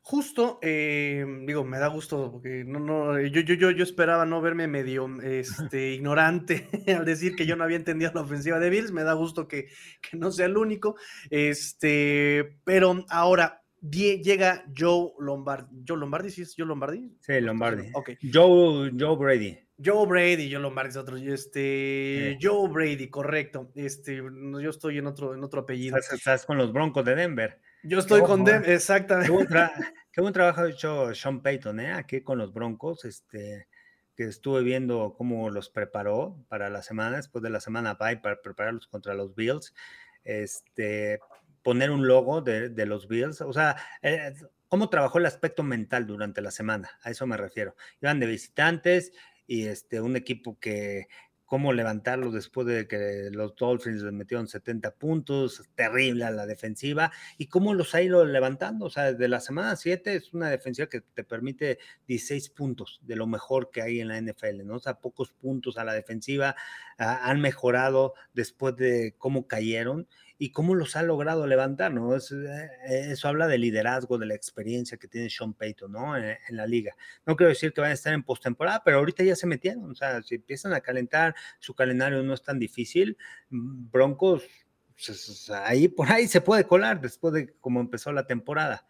[0.05, 4.41] Justo, eh, digo, me da gusto, porque no, no, yo, yo, yo, yo esperaba no
[4.41, 8.91] verme medio este, ignorante al decir que yo no había entendido la ofensiva de Bills,
[8.91, 9.69] me da gusto que,
[10.11, 10.97] no sea el único,
[11.29, 17.15] este, pero ahora llega Joe Lombardi, Joe Lombardi, ¿sí es Joe Lombardi?
[17.21, 17.89] Sí, Lombardi.
[18.31, 19.57] Joe, Joe Brady.
[19.83, 25.33] Joe Brady, Joe Lombardi es otro, este, Joe Brady, correcto, este, yo estoy en otro,
[25.33, 25.97] en otro apellido.
[25.97, 27.61] estás con los Broncos de Denver.
[27.83, 29.29] Yo estoy con Dem, exactamente.
[30.11, 31.93] Qué buen, trabajo ha hecho Sean Payton, ¿eh?
[31.93, 33.67] Aquí con los Broncos, este,
[34.15, 38.41] que estuve viendo cómo los preparó para la semana, después de la semana bye, para
[38.41, 39.73] prepararlos contra los Bills.
[40.23, 41.19] Este,
[41.61, 44.33] poner un logo de, los Bills, o sea, eh,
[44.67, 47.75] cómo trabajó el aspecto mental durante la semana, a eso me refiero.
[48.01, 49.11] Iban de visitantes
[49.45, 51.07] y este, un equipo que,
[51.53, 57.11] cómo levantarlo después de que los Dolphins les metieron 70 puntos, terrible a la defensiva,
[57.37, 58.87] y cómo los ha ido levantando.
[58.87, 61.77] O sea, desde la semana 7 es una defensiva que te permite
[62.07, 64.77] 16 puntos de lo mejor que hay en la NFL, ¿no?
[64.77, 66.55] O sea, pocos puntos a la defensiva,
[66.97, 70.07] han mejorado después de cómo cayeron
[70.43, 72.13] y cómo los ha logrado levantar, ¿no?
[72.13, 72.19] Eh,
[72.89, 76.17] eso habla del liderazgo, de la experiencia que tiene Sean Payton, ¿no?
[76.17, 76.97] En, la liga.
[77.25, 79.95] No quiero decir que van a estar en postemporada, pero ahorita ya se metieron, o
[79.95, 83.17] sea, si empiezan a calentar, su calendario no es tan difícil,
[83.51, 84.43] mm, Broncos,
[84.97, 88.85] pues, ahí por ahí se puede colar después de cómo empezó la temporada.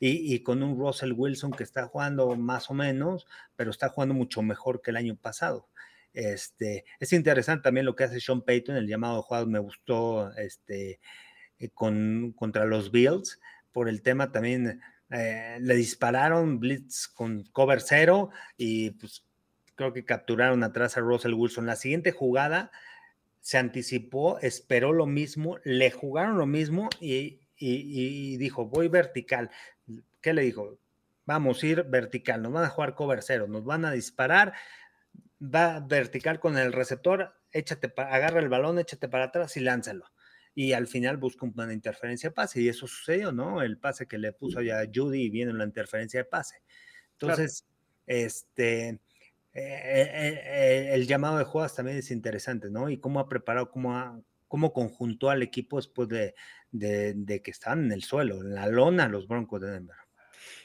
[0.00, 4.12] Y, y, con un Russell Wilson que está jugando más o menos, pero está jugando
[4.12, 5.68] mucho mejor que el año pasado.
[6.16, 10.32] Este, es interesante también lo que hace Sean Payton, el llamado de jugadas me gustó
[10.38, 10.98] este,
[11.58, 13.38] eh, con, contra los Bills,
[13.70, 19.26] por el tema también eh, le dispararon blitz con cover cero y pues
[19.74, 21.66] creo que capturaron atrás a Russell Wilson.
[21.66, 22.70] La siguiente jugada
[23.42, 29.50] se anticipó, esperó lo mismo, le jugaron lo mismo y, y dijo, voy vertical.
[30.22, 30.78] ¿Qué le dijo?
[31.26, 34.54] Vamos a ir vertical, nos van a jugar cover cero, nos van a disparar,
[35.40, 40.06] va vertical con el receptor, échate, agarra el balón, échate para atrás y lánzalo.
[40.54, 43.60] Y al final busca una interferencia de pase, y eso sucedió, ¿no?
[43.62, 46.62] El pase que le puso ya Judy y viene la interferencia de pase.
[47.12, 47.66] Entonces,
[48.06, 49.00] este, eh,
[49.52, 52.88] eh, eh, el llamado de jugadas también es interesante, ¿no?
[52.88, 54.18] Y cómo ha preparado, cómo, ha,
[54.48, 56.34] cómo conjuntó al equipo después de,
[56.70, 59.96] de, de que estaban en el suelo, en la lona, los Broncos de Denver.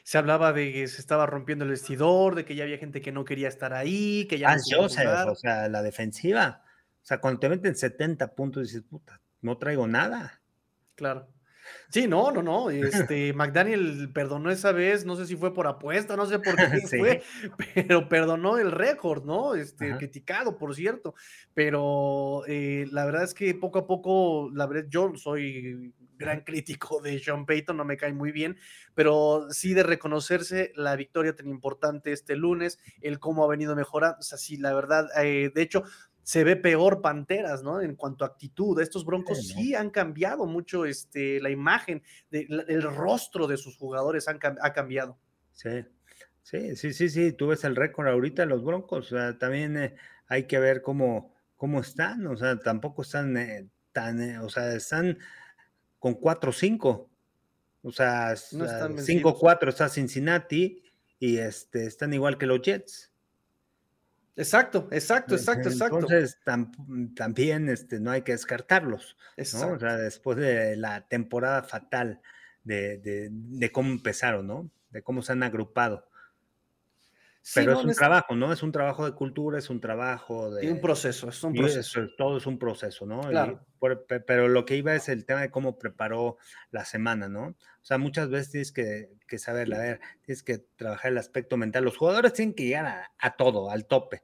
[0.04, 3.12] Se hablaba de que se estaba rompiendo el vestidor, de que ya había gente que
[3.12, 4.90] no quería estar ahí, que ya no o
[5.36, 6.64] sea, la defensiva.
[7.02, 10.42] O sea, cuando te meten 70 puntos, dices, puta, no traigo nada.
[10.96, 11.28] Claro.
[11.90, 12.70] Sí, no, no, no.
[12.70, 16.82] Este, McDaniel perdonó esa vez, no sé si fue por apuesta, no sé por qué
[16.88, 17.24] fue,
[17.74, 19.56] pero perdonó el récord, ¿no?
[19.56, 21.16] Este, criticado, por cierto.
[21.54, 27.02] Pero eh, la verdad es que poco a poco, la verdad, yo soy gran crítico
[27.02, 28.58] de Sean Payton, no me cae muy bien,
[28.96, 34.20] pero sí de reconocerse la victoria tan importante este lunes, el cómo ha venido mejorando,
[34.20, 35.84] o sea, sí, la verdad, eh, de hecho,
[36.24, 37.82] se ve peor Panteras, ¿no?
[37.82, 43.48] En cuanto a actitud, estos Broncos sí, han cambiado mucho este, la imagen, el rostro
[43.48, 45.18] de sus jugadores han, ha cambiado.
[45.52, 45.84] Sí,
[46.44, 49.96] sí, sí, sí, sí, tú ves el récord ahorita los Broncos, o sea, también eh,
[50.28, 54.74] hay que ver cómo, cómo están, o sea, tampoco están eh, tan, eh, o sea,
[54.74, 55.18] están
[56.02, 57.08] con 4-5,
[57.84, 60.84] o sea, 5-4 está Cincinnati
[61.20, 63.14] y este, están igual que los Jets.
[64.36, 66.00] Exacto, exacto, exacto, exacto.
[66.00, 66.40] Entonces
[67.16, 69.16] también este, no hay que descartarlos.
[69.38, 72.20] O sea, después de la temporada fatal
[72.64, 74.72] de, de, cómo empezaron, ¿no?
[74.90, 76.10] De cómo se han agrupado.
[77.56, 78.54] Pero es un trabajo, ¿no?
[78.54, 80.66] Es un trabajo de cultura, es un trabajo de...
[80.66, 82.02] Y un proceso, es un proceso.
[82.16, 83.22] todo es un proceso, ¿no?
[83.22, 83.66] Claro.
[84.28, 86.38] pero lo que iba es el tema de cómo preparó
[86.70, 87.48] la semana, ¿no?
[87.48, 91.58] O sea, muchas veces tienes que, que saber, a ver, tienes que trabajar el aspecto
[91.58, 91.84] mental.
[91.84, 94.24] Los jugadores tienen que llegar a todo, al tope.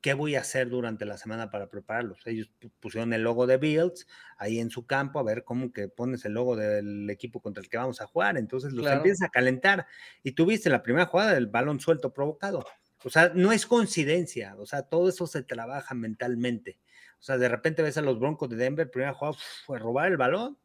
[0.00, 2.26] ¿Qué voy a hacer durante la semana para prepararlos?
[2.26, 4.06] Ellos pusieron el logo de Bills
[4.38, 7.68] ahí en su campo, a ver cómo que pones el logo del equipo contra el
[7.68, 8.36] que vamos a jugar.
[8.38, 9.86] Entonces los empiezas a calentar.
[10.22, 12.64] Y tuviste la primera jugada del balón suelto provocado.
[13.04, 14.56] O sea, no es coincidencia.
[14.58, 16.78] O sea, todo eso se trabaja mentalmente.
[17.18, 19.36] O sea, de repente ves a los Broncos de Denver, primera jugada
[19.66, 20.58] fue robar el balón,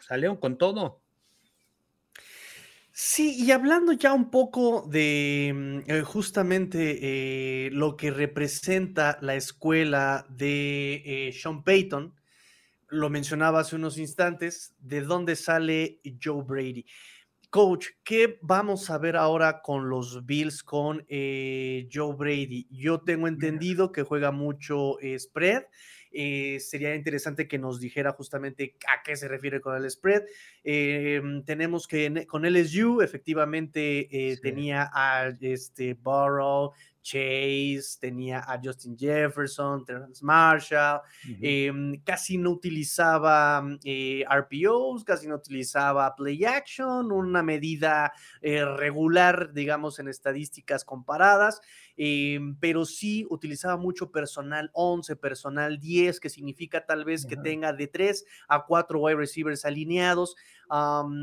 [0.00, 1.02] salieron con todo.
[3.02, 6.98] Sí, y hablando ya un poco de mm, eh, justamente
[7.66, 12.14] eh, lo que representa la escuela de eh, Sean Payton,
[12.88, 16.84] lo mencionaba hace unos instantes, de dónde sale Joe Brady.
[17.48, 22.68] Coach, ¿qué vamos a ver ahora con los Bills con Joe Brady?
[22.70, 25.62] Yo tengo entendido que juega mucho spread.
[26.12, 30.24] Eh, sería interesante que nos dijera justamente a qué se refiere con el spread.
[30.64, 38.96] Em, tenemos que con LSU efectivamente eh, tenía a este Burrow, Chase, tenía a Justin
[38.96, 41.00] Jefferson, Terrence Marshall,
[41.40, 49.98] em, casi no utilizaba eh, RPOs, casi no utilizaba play action, una medida regular, digamos,
[49.98, 51.60] en estadísticas comparadas.
[52.02, 57.74] Em, pero sí utilizaba mucho personal 11, personal 10, que significa tal vez que tenga
[57.74, 60.34] de 3 a 4 wide receivers alineados,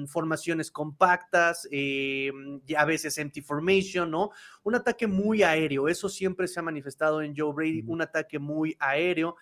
[0.08, 4.32] formaciones compactas, em, a veces empty formation, ¿no?
[4.64, 8.76] Un ataque muy aéreo, eso siempre se ha manifestado en Joe Brady, un ataque muy
[8.80, 9.36] aéreo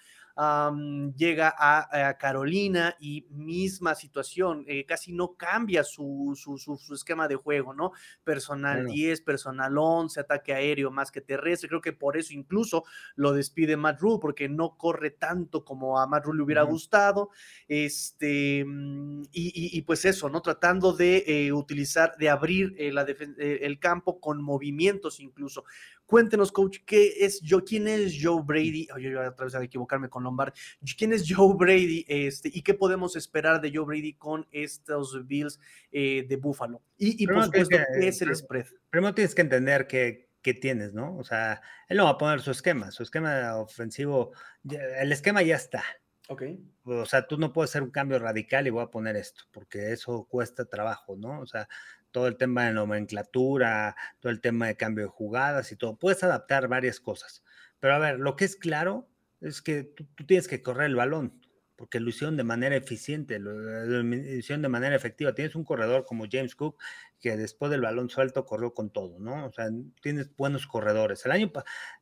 [1.15, 7.73] llega a, Carolina y misma situación, eh, casi no cambia su, su, esquema de juego,
[7.73, 7.91] ¿no?
[8.23, 12.83] Personal 10, personal 11, ataque aéreo más que terrestre, creo que por eso incluso
[13.15, 17.29] lo despide Matt Rule, porque no corre tanto como a Matt Rule le hubiera gustado,
[17.67, 20.41] este, mm, y, pues eso, ¿no?
[20.41, 25.63] Tratando de eh, utilizar, de abrir eh, la el campo con movimientos incluso.
[26.06, 27.64] Cuéntenos, coach, ¿qué es yo?
[27.64, 28.88] ¿Quién es Joe Brady?
[28.93, 30.53] Oye, yo otra vez a equivocarme con Lombard.
[30.97, 32.06] ¿Quién es Joe Brady?
[32.08, 35.60] Este, ¿Y qué podemos esperar de Joe Brady con estos Bills
[35.91, 36.82] eh, de Buffalo?
[36.97, 38.68] Y, por supuesto, ¿qué es el spread?
[38.89, 41.18] Primero tienes que entender que qué tienes, ¿no?
[41.18, 44.32] O sea, él no va a poner su esquema, su esquema ofensivo,
[44.70, 45.84] el esquema ya está.
[46.28, 46.43] Ok.
[46.84, 49.91] O sea, tú no puedes hacer un cambio radical y voy a poner esto, porque
[49.91, 51.39] eso cuesta trabajo, ¿no?
[51.39, 51.68] O sea,
[52.16, 55.97] todo el tema de nomenclatura, todo el tema de cambio de jugadas y todo.
[55.97, 57.43] Puedes adaptar varias cosas.
[57.82, 59.09] Pero a ver, lo que es claro
[59.41, 61.41] es que tú, tienes que correr el balón,
[61.76, 65.36] porque lo hicieron de manera eficiente, lo, hicieron de manera efectiva.
[65.36, 66.82] Tienes un corredor como James Cook
[67.20, 69.47] que después del balón suelto corrió con todo, ¿no?
[69.47, 69.68] O sea,
[70.01, 71.26] tienes buenos corredores.
[71.26, 71.51] El año,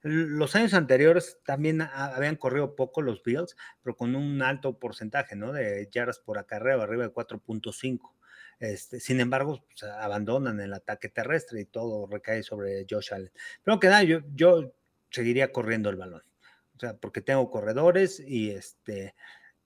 [0.03, 5.53] los años anteriores también habían corrido poco los Bills, pero con un alto porcentaje, ¿no?
[5.53, 8.11] De yardas por acarreo, arriba de 4.5.
[8.59, 13.31] Este, sin embargo, pues, abandonan el ataque terrestre y todo recae sobre Josh Allen.
[13.63, 14.73] Pero que nada, yo, yo
[15.09, 16.23] seguiría corriendo el balón.
[16.75, 19.15] O sea, porque tengo corredores y este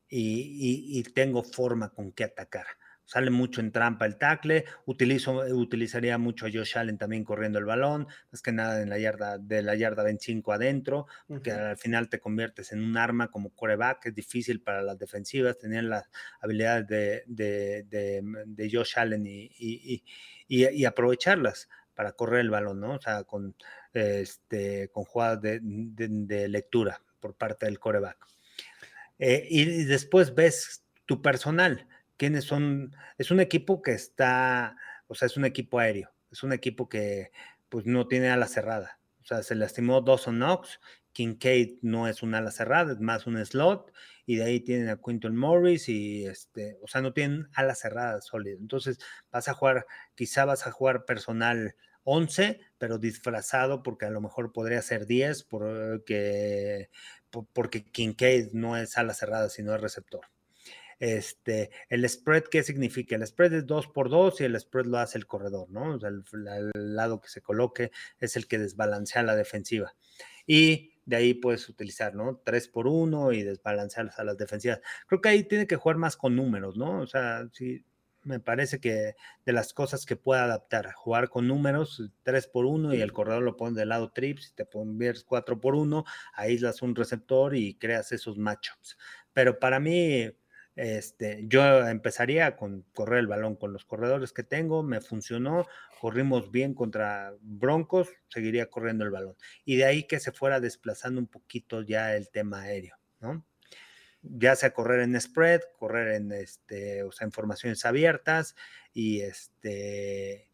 [0.09, 2.65] y, tengo forma con qué atacar.
[3.07, 7.63] Sale mucho en trampa el tackle, utilizo, utilizaría mucho a Josh Allen también corriendo el
[7.63, 12.09] balón, más que nada en la yarda, de la yarda 25 adentro, porque al final
[12.09, 16.09] te conviertes en un arma como coreback, es difícil para las defensivas tener las
[16.41, 20.03] habilidades de, de, Josh Allen y,
[20.49, 22.95] y, aprovecharlas para correr el balón, ¿no?
[22.95, 23.55] O sea, con,
[23.93, 28.17] este, con jugadas de, lectura por parte del coreback.
[29.17, 31.87] Eh, y después ves tu personal
[32.17, 34.75] quiénes son, es un equipo que está,
[35.07, 37.31] o sea, es un equipo aéreo, es un equipo que
[37.69, 38.99] pues no tiene ala cerrada.
[39.21, 40.79] O sea, se lastimó Dawson Knox,
[41.13, 43.91] Kincaid no es un ala cerrada, es más un slot,
[44.25, 48.21] y de ahí tienen a Quinton Morris y este, o sea, no tienen ala cerrada
[48.21, 48.57] sólida.
[48.59, 48.99] Entonces,
[49.31, 54.53] vas a jugar, quizá vas a jugar personal 11, pero disfrazado porque a lo mejor
[54.53, 56.89] podría ser 10 porque,
[57.51, 60.21] porque Kincaid no es ala cerrada, sino es receptor.
[60.99, 63.15] Este, el spread, ¿qué significa?
[63.15, 65.95] El spread es 2 por 2 y el spread lo hace el corredor, ¿no?
[65.95, 69.93] O sea, el, lado que se coloque es el que desbalancea la defensiva.
[70.47, 72.41] Y de ahí puedes utilizar, ¿no?
[72.43, 74.81] 3 por 1 y desbalancear a las defensivas.
[75.07, 77.01] Creo que ahí tiene que jugar más con números, ¿no?
[77.01, 77.85] O sea, sí,
[78.23, 82.93] me parece que de las cosas que pueda adaptar, jugar con números 3 por 1
[82.95, 86.81] y el corredor lo pones del lado trips, y te pones 4 por 1, aíslas
[86.81, 88.97] un receptor y creas esos matchups.
[89.33, 90.29] Pero para mí,
[90.77, 95.65] este, yo empezaría con correr el balón con los corredores que tengo, me funcionó,
[95.99, 99.35] corrimos bien contra Broncos, seguiría corriendo el balón.
[99.65, 103.43] Y de ahí que se fuera desplazando un poquito ya el tema aéreo, ¿no?
[104.21, 108.55] Ya sea correr en spread, correr en este, o sea, informaciones abiertas
[108.93, 110.49] y este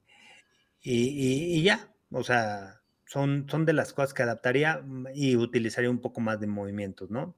[0.85, 6.01] y ya, o sea, son, son de las cosas que adaptaría mm, y utilizaría un
[6.01, 7.35] poco más de movimientos, ¿no?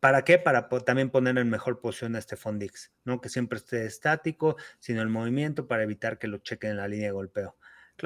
[0.00, 0.38] ¿Para qué?
[0.38, 3.20] Para también poner en mejor posición a este Fondix, ¿no?
[3.20, 7.08] Que siempre esté estático, sino el movimiento para evitar que lo chequen en la línea
[7.08, 7.56] de golpeo.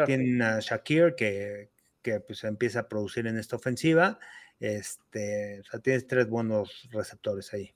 [0.07, 1.71] Tienen a Shakir que,
[2.01, 4.19] que pues empieza a producir en esta ofensiva.
[4.59, 7.75] Este, o sea, tienes tres buenos receptores ahí.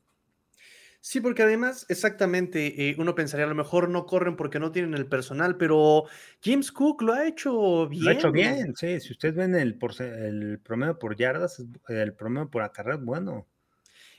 [1.00, 4.94] Sí, porque además, exactamente, eh, uno pensaría a lo mejor no corren porque no tienen
[4.94, 6.06] el personal, pero
[6.42, 8.04] James Cook lo ha hecho bien.
[8.04, 8.98] Lo ha hecho bien, sí.
[8.98, 13.46] Si ustedes ven el, el promedio por yardas, el promedio por acarreo, bueno.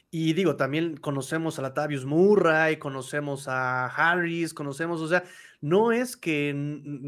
[0.09, 5.25] Y digo, también conocemos a Latavius Murray, conocemos a Harris, conocemos, o sea,
[5.59, 6.53] no es que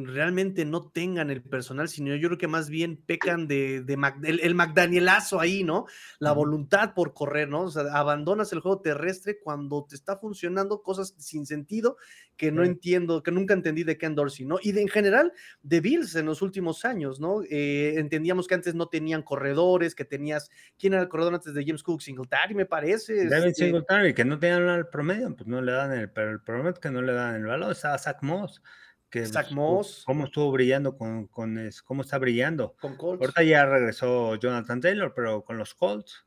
[0.05, 3.93] realmente no tengan el personal, sino yo creo que más bien pecan de, de
[4.23, 5.85] el, el, McDanielazo ahí, ¿no?
[6.19, 7.63] La voluntad por correr, ¿no?
[7.63, 11.95] O sea, abandonas el juego terrestre cuando te está funcionando cosas sin sentido
[12.39, 14.59] que no entiendo, que nunca entendí de Ken Dorsey, ¿no?
[14.63, 17.43] Y de, en general de Bills en los últimos años, ¿no?
[17.43, 21.65] Eh, entendíamos que antes no tenían corredores, que tenías, ¿quién era el corredor antes de
[21.65, 22.01] James Cook?
[22.01, 23.27] Singletary, me parece.
[23.27, 26.39] David este Singletary, que no tenían el promedio, pues no le dan el, pero el
[26.39, 28.61] promedio que no le dan el valor, estaba Zach Moss.
[29.09, 30.03] Que, Zach pues, Moss.
[30.05, 32.77] Cómo estuvo brillando con, con cómo está brillando.
[32.79, 33.21] Con Colts.
[33.21, 36.25] Ahorita ya regresó Jonathan Taylor, pero con los Colts.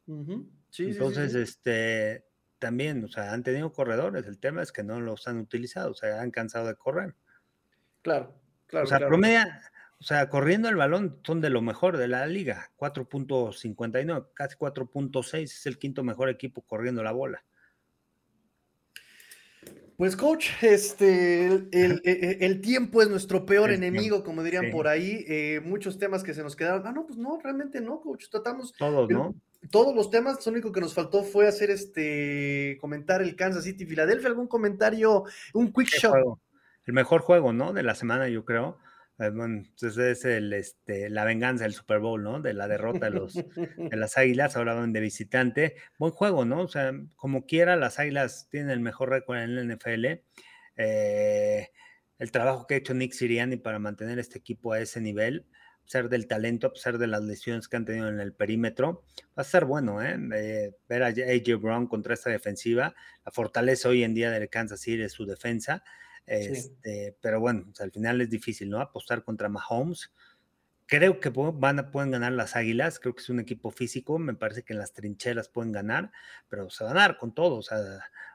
[0.68, 2.26] sí, Entonces, este,
[2.62, 5.94] también, o sea, han tenido corredores, el tema es que no los han utilizado, o
[5.94, 7.16] sea, han cansado de correr.
[8.02, 8.84] Claro, claro.
[8.84, 9.60] O sea, promedia,
[9.98, 15.42] o sea, corriendo el balón son de lo mejor de la liga, 4.59, casi 4.6,
[15.42, 17.44] es el quinto mejor equipo corriendo la bola.
[19.96, 25.24] Pues coach, este, el, e, e, tiempo es nuestro peor enemigo, como dirían por ahí.
[25.26, 26.86] Eh, muchos temas que se nos quedaron.
[26.86, 28.26] Ah, no, pues no, realmente no, coach.
[28.30, 28.72] Tratamos.
[28.72, 29.34] Todos, ¿no?
[29.70, 30.44] Todos los temas.
[30.44, 34.28] Lo único que nos faltó fue hacer este, comentar el Kansas City Filadelfia.
[34.28, 35.24] ¿Algún comentario?
[35.54, 36.14] Un quick shot.
[36.84, 37.72] El mejor juego, ¿no?
[37.72, 38.78] De la semana, yo creo.
[39.18, 42.40] Eh, entonces es el, este, la venganza del Super Bowl, ¿no?
[42.40, 45.76] De la derrota de, los, de las Águilas, van de visitante.
[45.98, 46.62] Buen juego, ¿no?
[46.62, 50.06] O sea, como quiera, las Águilas tienen el mejor récord en la NFL.
[50.76, 51.70] Eh,
[52.18, 55.46] el trabajo que ha hecho Nick Siriani para mantener este equipo a ese nivel,
[55.82, 59.04] pesar del talento, a pesar de las lesiones que han tenido en el perímetro,
[59.36, 60.16] va a ser bueno, ¿eh?
[60.34, 62.94] eh ver a AJ Brown contra esta defensiva.
[63.24, 65.82] La fortaleza hoy en día del Kansas City es su defensa.
[66.26, 68.80] Este, Pero bueno, al final es difícil, ¿no?
[68.80, 70.12] Apostar contra Mahomes.
[70.86, 74.34] Creo que van a, pueden ganar las Águilas, creo que es un equipo físico, me
[74.34, 76.10] parece que en las trincheras pueden ganar,
[76.48, 77.56] pero se van a dar con todo.
[77.56, 77.78] O sea,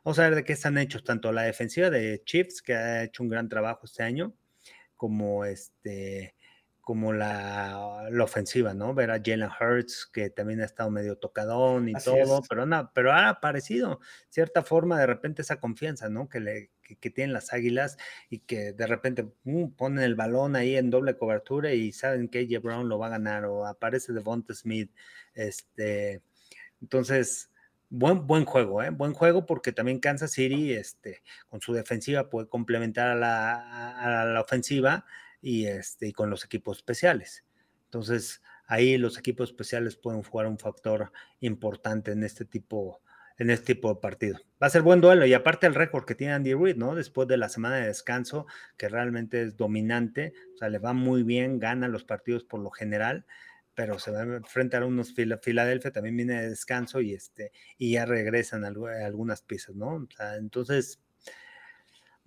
[0.04, 3.22] vamos a ver de qué están hechos, tanto la defensiva de Chiefs, que ha hecho
[3.22, 4.34] un gran trabajo este año,
[4.96, 6.36] como este
[6.88, 8.94] como la, la, ofensiva, ¿no?
[8.94, 13.12] Ver a Jalen Hurts, que también ha estado medio tocadón y todo, pero, no, pero
[13.12, 16.30] ha aparecido cierta forma de repente esa confianza, ¿no?
[16.30, 17.98] Que, le, que, tienen las águilas
[18.30, 22.40] y que de repente uh, ponen el balón ahí en doble cobertura y saben que
[22.40, 24.90] AJ Brown lo va a ganar o aparece Devonta Smith.
[25.34, 26.22] Este,
[26.80, 27.52] entonces,
[27.90, 28.90] Buen, buen juego, ¿eh?
[28.92, 34.26] Buen juego porque también Kansas City, este, con su defensiva puede complementar a la, a
[34.26, 35.06] la ofensiva
[35.48, 37.46] y, este, y con los equipos especiales.
[37.86, 43.02] Entonces, ahí los equipos especiales pueden jugar un factor importante en este tipo
[43.40, 44.40] en este tipo de partido.
[44.62, 46.96] Va a ser buen duelo y aparte el récord que tiene Andy Reid, ¿no?
[46.96, 51.22] Después de la semana de descanso, que realmente es dominante, o sea, le va muy
[51.22, 53.28] bien, gana los partidos por lo general,
[53.76, 57.92] pero se va a enfrentar a unos Filadelfia, también viene de descanso y este y
[57.92, 60.08] ya regresan algunas piezas, ¿no?
[60.36, 61.00] Entonces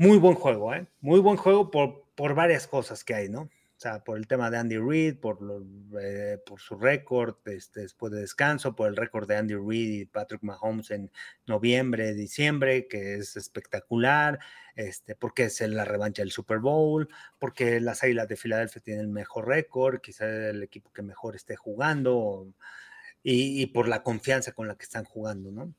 [0.01, 0.87] muy buen juego, ¿eh?
[1.03, 3.43] Muy buen juego por, por varias cosas que hay, ¿no?
[3.43, 5.39] O sea, por el tema de Andy Reid, por,
[6.01, 10.05] eh, por su récord este, después de descanso, por el récord de Andy Reid y
[10.07, 11.11] Patrick Mahomes en
[11.47, 14.39] noviembre, diciembre, que es espectacular,
[14.75, 17.07] este, porque es la revancha del Super Bowl,
[17.39, 21.57] porque las Águilas de Filadelfia tienen el mejor récord, quizá el equipo que mejor esté
[21.57, 22.55] jugando,
[23.23, 25.75] y, por la confianza con la que están jugando, ¿no?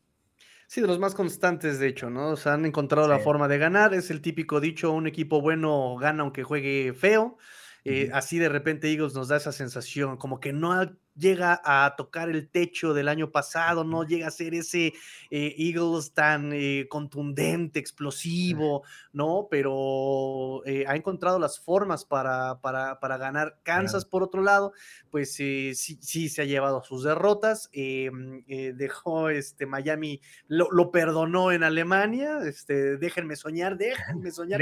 [0.74, 2.30] Sí, de los más constantes, de hecho, ¿no?
[2.30, 3.94] O sea, han encontrado la forma de ganar.
[3.94, 7.38] Es el típico dicho, un equipo bueno gana aunque juegue feo.
[7.84, 10.72] Eh, así de repente Eagles nos da esa sensación, como que no
[11.16, 14.94] llega a tocar el techo del año pasado, no llega a ser ese
[15.30, 19.48] eh, Eagles tan eh, contundente, explosivo, ¿no?
[19.50, 23.60] Pero ha encontrado las formas para, para, para ganar.
[23.64, 24.74] Kansas, por otro lado,
[25.10, 32.40] pues sí, sí se ha llevado sus derrotas, dejó este Miami, lo, perdonó en Alemania,
[32.46, 34.62] este, déjenme soñar, déjenme soñar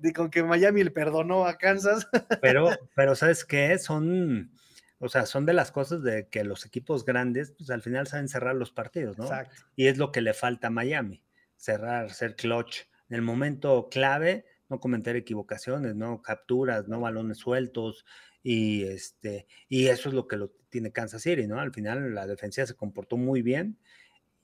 [0.00, 2.08] de con que Miami le perdonó a Kansas.
[2.42, 3.78] Pero, pero ¿sabes qué?
[3.78, 4.50] Son,
[4.98, 8.28] o sea, son de las cosas de que los equipos grandes, pues al final saben
[8.28, 9.24] cerrar los partidos, ¿no?
[9.24, 9.62] Exacto.
[9.76, 11.22] Y es lo que le falta a Miami,
[11.56, 12.82] cerrar, ser clutch.
[13.08, 18.04] En el momento clave, no cometer equivocaciones, no capturas, no balones sueltos,
[18.42, 21.60] y este, y eso es lo que lo tiene Kansas City, ¿no?
[21.60, 23.78] Al final la defensa se comportó muy bien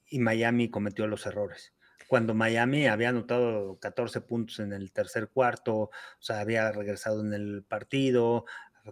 [0.09, 1.73] y Miami cometió los errores
[2.09, 5.91] cuando Miami había anotado 14 puntos en el tercer cuarto, o
[6.21, 8.45] sea, había regresado en el partido,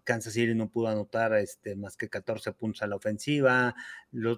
[0.03, 3.75] Kansas City no pudo anotar este, más que 14 puntos a la ofensiva,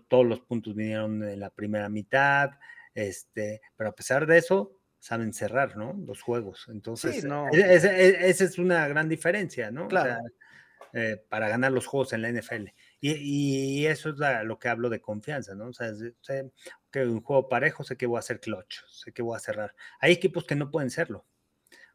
[0.08, 2.50] todos los puntos vinieron en la primera mitad,
[2.94, 5.94] este, pero a pesar de eso, saben cerrar, ¿no?
[6.06, 6.66] Los juegos.
[6.68, 7.48] Entonces, no.
[7.52, 9.88] E, esa es una gran diferencia, ¿no?
[9.88, 10.22] Claro.
[10.92, 12.68] Eh, para ganar los juegos en la NFL.
[13.00, 15.68] Y, eso es lo que hablo de confianza, ¿no?
[15.68, 16.50] O sea, sé
[16.90, 19.74] que un juego parejo, sé que voy a hacer clutch, sé que voy a cerrar.
[20.00, 21.26] Hay equipos que no pueden serlo.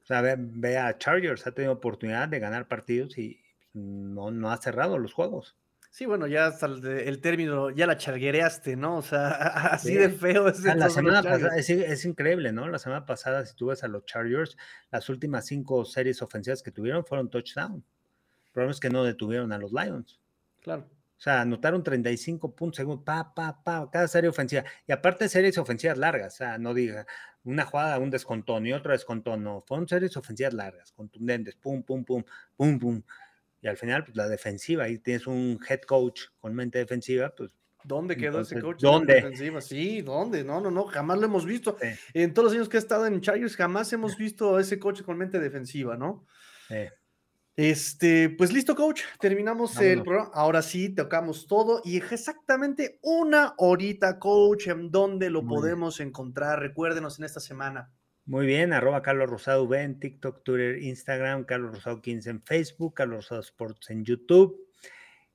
[0.03, 3.41] O sea, ve, a Chargers, ha tenido oportunidad de ganar partidos y
[3.73, 5.55] no, no ha cerrado los juegos.
[5.91, 8.97] Sí, bueno, ya hasta el, término, ya la charguereaste, ¿no?
[8.97, 9.29] O sea,
[9.73, 10.63] así de feo es.
[10.63, 12.69] La semana pasada, es, increíble, ¿no?
[12.69, 14.55] La semana pasada, si tú ves a los Chargers,
[14.89, 17.75] las últimas cinco series ofensivas que tuvieron fueron touchdown.
[17.75, 20.21] El problema es que no detuvieron a los Lions.
[20.61, 20.89] Claro.
[21.21, 24.63] O sea, anotaron 35 puntos según pa, pa, pa, cada serie ofensiva.
[24.87, 27.05] Y aparte series ofensivas largas, o sea, no diga
[27.43, 32.03] una jugada, un descontón y otro descontón, no, fueron series ofensivas largas, contundentes, pum, pum,
[32.03, 32.23] pum,
[32.55, 33.03] pum, pum.
[33.61, 37.51] Y al final, pues la defensiva, ahí tienes un head coach con mente defensiva, pues
[37.83, 38.79] ¿Dónde quedó ese coach?
[38.79, 39.15] ¿Dónde?
[39.15, 39.61] Defensiva?
[39.61, 40.43] Sí, ¿dónde?
[40.43, 41.77] No, no, no, jamás lo hemos visto.
[42.13, 45.01] En todos los años que he estado en Chargers, jamás hemos visto a ese coach
[45.01, 46.25] con mente defensiva, ¿no?
[46.67, 46.75] Sí.
[47.61, 49.03] Este, pues listo, coach.
[49.19, 50.31] Terminamos el programa.
[50.33, 56.59] Ahora sí, tocamos todo y exactamente una horita, coach, en donde lo podemos encontrar.
[56.59, 57.91] Recuérdenos en esta semana.
[58.25, 62.95] Muy bien, arroba Carlos Rosado V en TikTok, Twitter, Instagram, Carlos Rosado 15 en Facebook,
[62.95, 64.67] Carlos Rosado Sports en YouTube.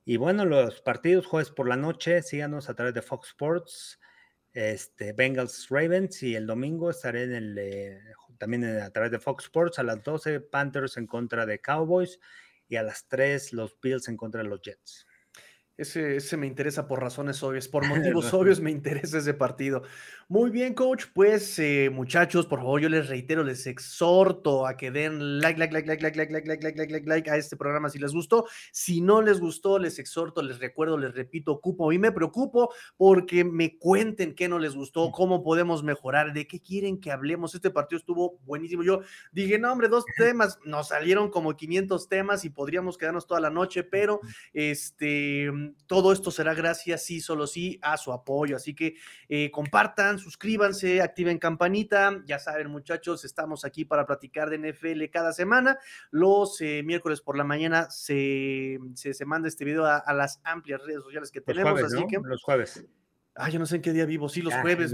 [0.03, 4.01] Y bueno, los partidos jueves por la noche, síganos a través de Fox Sports,
[4.51, 8.01] este, Bengals Ravens y el domingo estaré en el eh,
[8.37, 12.19] también a través de Fox Sports a las 12 Panthers en contra de Cowboys
[12.67, 15.06] y a las 3 los Bills en contra de los Jets.
[15.77, 19.83] Ese, me interesa por razones obvias, por motivos obvios me interesa ese partido.
[20.27, 21.05] Muy bien, coach.
[21.13, 25.71] Pues, eh, muchachos, por favor, yo les reitero, les exhorto a que den like, like,
[25.71, 28.11] like, like, like, like, like, like, like, like, like, like a este programa si les
[28.11, 28.45] gustó.
[28.71, 33.43] Si no les gustó, les exhorto, les recuerdo, les repito, ocupo y me preocupo porque
[33.43, 37.53] me cuenten qué no les gustó, cómo podemos mejorar, de qué quieren que hablemos.
[37.53, 38.81] Este partido estuvo buenísimo.
[38.81, 39.01] Yo
[39.31, 43.51] dije, no, hombre, dos temas, nos salieron como 500 temas y podríamos quedarnos toda la
[43.51, 44.21] noche, pero
[44.53, 45.51] este
[45.85, 48.55] todo esto será gracias, sí, solo sí, a su apoyo.
[48.55, 48.95] Así que
[49.29, 52.21] eh, compartan, suscríbanse, activen campanita.
[52.25, 55.77] Ya saben, muchachos, estamos aquí para platicar de NFL cada semana.
[56.11, 61.03] Los eh, miércoles por la mañana se, se, manda este video a, las amplias redes
[61.03, 61.81] sociales que tenemos.
[61.81, 62.85] así que, los jueves.
[63.35, 64.29] Ah, yo no sé en qué día vivo.
[64.29, 64.93] Sí, los jueves,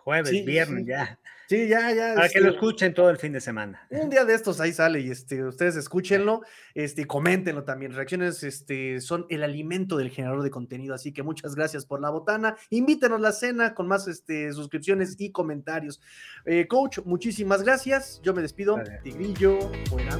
[0.00, 1.18] Jueves, viernes, ya.
[1.48, 2.14] Sí, ya, ya.
[2.14, 3.86] Para que lo este escuchen todo el fin de semana.
[3.90, 6.42] Un día de estos ahí sale y este, ustedes escúchenlo,
[6.74, 7.92] este, coméntenlo también.
[7.92, 12.10] Reacciones este, son el alimento del generador de contenido, así que muchas gracias por la
[12.10, 12.56] botana.
[12.70, 16.00] Invítenos la cena con más este, suscripciones y comentarios.
[16.46, 18.20] Eh, coach, muchísimas gracias.
[18.22, 18.78] Yo me despido.
[19.02, 20.18] Tigrillo, fuera.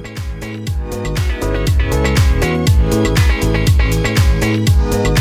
[4.55, 5.14] Let's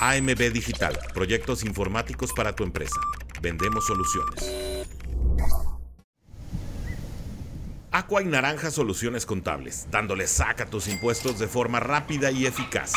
[0.00, 3.00] AMB Digital, proyectos informáticos para tu empresa.
[3.40, 4.44] Vendemos soluciones.
[7.90, 12.92] Aqua y Naranja Soluciones Contables, dándole saca a tus impuestos de forma rápida y eficaz.